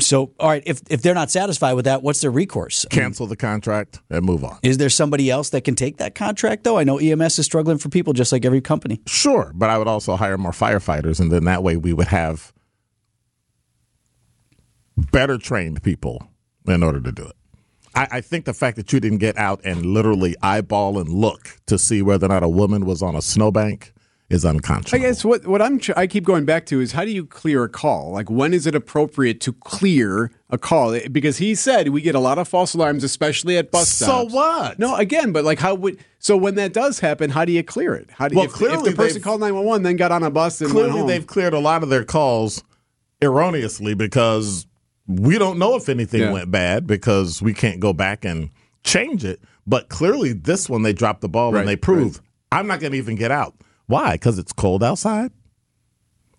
so, 0.00 0.32
all 0.38 0.48
right, 0.48 0.62
if 0.66 0.80
if 0.90 1.02
they're 1.02 1.14
not 1.14 1.30
satisfied 1.30 1.72
with 1.74 1.86
that, 1.86 2.02
what's 2.02 2.20
their 2.20 2.30
recourse? 2.30 2.86
Cancel 2.90 3.26
the 3.26 3.36
contract 3.36 4.00
and 4.10 4.24
move 4.24 4.44
on. 4.44 4.58
Is 4.62 4.78
there 4.78 4.90
somebody 4.90 5.30
else 5.30 5.50
that 5.50 5.62
can 5.62 5.74
take 5.74 5.96
that 5.98 6.14
contract, 6.14 6.64
though? 6.64 6.78
I 6.78 6.84
know 6.84 6.98
EMS 6.98 7.38
is 7.38 7.46
struggling 7.46 7.78
for 7.78 7.88
people 7.88 8.12
just 8.12 8.32
like 8.32 8.44
every 8.44 8.60
company. 8.60 9.00
Sure, 9.06 9.52
but 9.54 9.70
I 9.70 9.78
would 9.78 9.88
also 9.88 10.16
hire 10.16 10.38
more 10.38 10.52
firefighters, 10.52 11.20
and 11.20 11.32
then 11.32 11.44
that 11.44 11.62
way 11.62 11.76
we 11.76 11.92
would 11.92 12.08
have 12.08 12.52
better 14.96 15.38
trained 15.38 15.82
people 15.82 16.28
in 16.66 16.82
order 16.82 17.00
to 17.00 17.12
do 17.12 17.24
it. 17.24 17.36
I, 17.94 18.08
I 18.12 18.20
think 18.20 18.44
the 18.44 18.54
fact 18.54 18.76
that 18.76 18.92
you 18.92 19.00
didn't 19.00 19.18
get 19.18 19.36
out 19.36 19.60
and 19.64 19.86
literally 19.86 20.36
eyeball 20.42 20.98
and 20.98 21.08
look 21.08 21.58
to 21.66 21.78
see 21.78 22.02
whether 22.02 22.26
or 22.26 22.28
not 22.28 22.42
a 22.42 22.48
woman 22.48 22.84
was 22.84 23.02
on 23.02 23.16
a 23.16 23.22
snowbank 23.22 23.92
is 24.30 24.44
unconscionable. 24.44 25.04
I 25.04 25.08
guess 25.08 25.24
what 25.24 25.46
what 25.46 25.62
I'm 25.62 25.80
I 25.96 26.06
keep 26.06 26.24
going 26.24 26.44
back 26.44 26.66
to 26.66 26.80
is 26.80 26.92
how 26.92 27.04
do 27.04 27.10
you 27.10 27.24
clear 27.24 27.64
a 27.64 27.68
call? 27.68 28.12
Like 28.12 28.30
when 28.30 28.52
is 28.52 28.66
it 28.66 28.74
appropriate 28.74 29.40
to 29.42 29.52
clear 29.52 30.30
a 30.50 30.58
call? 30.58 30.92
Eh, 30.92 31.08
because 31.08 31.38
he 31.38 31.54
said 31.54 31.88
we 31.88 32.02
get 32.02 32.14
a 32.14 32.20
lot 32.20 32.38
of 32.38 32.46
false 32.46 32.74
alarms, 32.74 33.04
especially 33.04 33.56
at 33.56 33.70
bus 33.70 33.88
stops. 33.88 34.30
So 34.30 34.36
what? 34.36 34.78
No, 34.78 34.96
again, 34.96 35.32
but 35.32 35.44
like 35.44 35.58
how 35.58 35.74
would 35.74 35.98
so 36.18 36.36
when 36.36 36.56
that 36.56 36.72
does 36.72 37.00
happen, 37.00 37.30
how 37.30 37.44
do 37.44 37.52
you 37.52 37.62
clear 37.62 37.94
it? 37.94 38.10
How 38.10 38.28
do 38.28 38.36
well, 38.36 38.44
if, 38.44 38.52
clearly 38.52 38.90
if 38.90 38.96
the 38.96 39.02
person 39.02 39.22
called 39.22 39.40
nine 39.40 39.54
one 39.54 39.64
one 39.64 39.82
then 39.82 39.96
got 39.96 40.12
on 40.12 40.22
a 40.22 40.30
bus 40.30 40.60
and 40.60 40.70
clearly 40.70 41.06
they've 41.06 41.26
cleared 41.26 41.54
a 41.54 41.60
lot 41.60 41.82
of 41.82 41.88
their 41.88 42.04
calls 42.04 42.62
erroneously 43.22 43.94
because 43.94 44.66
we 45.06 45.38
don't 45.38 45.58
know 45.58 45.74
if 45.74 45.88
anything 45.88 46.20
yeah. 46.20 46.32
went 46.32 46.50
bad 46.50 46.86
because 46.86 47.40
we 47.40 47.54
can't 47.54 47.80
go 47.80 47.94
back 47.94 48.26
and 48.26 48.50
change 48.84 49.24
it. 49.24 49.40
But 49.66 49.88
clearly, 49.88 50.34
this 50.34 50.68
one 50.68 50.82
they 50.82 50.92
dropped 50.92 51.22
the 51.22 51.28
ball 51.28 51.52
right, 51.52 51.60
and 51.60 51.68
they 51.68 51.76
proved 51.76 52.18
right. 52.18 52.60
I'm 52.60 52.66
not 52.66 52.80
going 52.80 52.92
to 52.92 52.98
even 52.98 53.16
get 53.16 53.30
out. 53.30 53.54
Why? 53.88 54.12
Because 54.12 54.38
it's 54.38 54.52
cold 54.52 54.82
outside. 54.84 55.32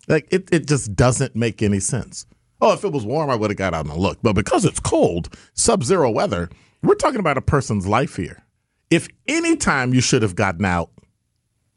Like 0.08 0.26
it, 0.32 0.48
it 0.50 0.66
just 0.66 0.96
doesn't 0.96 1.36
make 1.36 1.62
any 1.62 1.80
sense. 1.80 2.26
Oh, 2.60 2.72
if 2.72 2.84
it 2.84 2.92
was 2.92 3.04
warm, 3.04 3.30
I 3.30 3.36
would 3.36 3.50
have 3.50 3.56
got 3.56 3.74
out 3.74 3.86
and 3.86 3.96
looked. 3.96 4.22
But 4.22 4.34
because 4.34 4.64
it's 4.64 4.80
cold, 4.80 5.34
sub 5.54 5.84
zero 5.84 6.10
weather, 6.10 6.48
we're 6.82 6.94
talking 6.94 7.20
about 7.20 7.36
a 7.38 7.42
person's 7.42 7.86
life 7.86 8.16
here. 8.16 8.42
If 8.90 9.08
any 9.28 9.56
time 9.56 9.94
you 9.94 10.00
should 10.00 10.22
have 10.22 10.34
gotten 10.34 10.64
out, 10.64 10.90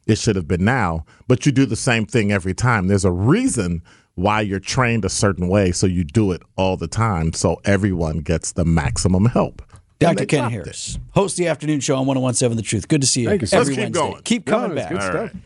it 0.06 0.18
should 0.18 0.36
have 0.36 0.48
been 0.48 0.64
now, 0.64 1.04
but 1.28 1.46
you 1.46 1.52
do 1.52 1.64
the 1.64 1.76
same 1.76 2.06
thing 2.06 2.30
every 2.32 2.54
time. 2.54 2.88
There's 2.88 3.04
a 3.04 3.12
reason 3.12 3.82
why 4.14 4.42
you're 4.42 4.60
trained 4.60 5.04
a 5.04 5.08
certain 5.08 5.48
way, 5.48 5.72
so 5.72 5.86
you 5.86 6.04
do 6.04 6.32
it 6.32 6.42
all 6.56 6.76
the 6.76 6.86
time, 6.86 7.32
so 7.32 7.60
everyone 7.64 8.18
gets 8.18 8.52
the 8.52 8.64
maximum 8.64 9.26
help. 9.26 9.62
Dr. 9.98 10.26
Ken 10.26 10.40
dropped 10.40 10.52
it. 10.54 10.56
Harris, 10.58 10.98
host 11.12 11.36
the 11.36 11.46
afternoon 11.48 11.80
show 11.80 11.96
on 11.96 12.06
1017 12.06 12.56
The 12.56 12.62
Truth. 12.62 12.88
Good 12.88 13.00
to 13.00 13.06
see 13.06 13.22
you. 13.22 13.28
Thank 13.28 13.42
you, 13.42 13.48
every 13.52 13.58
Let's 13.58 13.68
keep 13.70 13.78
Wednesday. 13.78 14.10
going. 14.10 14.22
Keep 14.22 14.46
coming 14.46 14.76
it's 14.76 14.82
back. 14.82 14.90
good 14.90 15.02
stuff. 15.02 15.42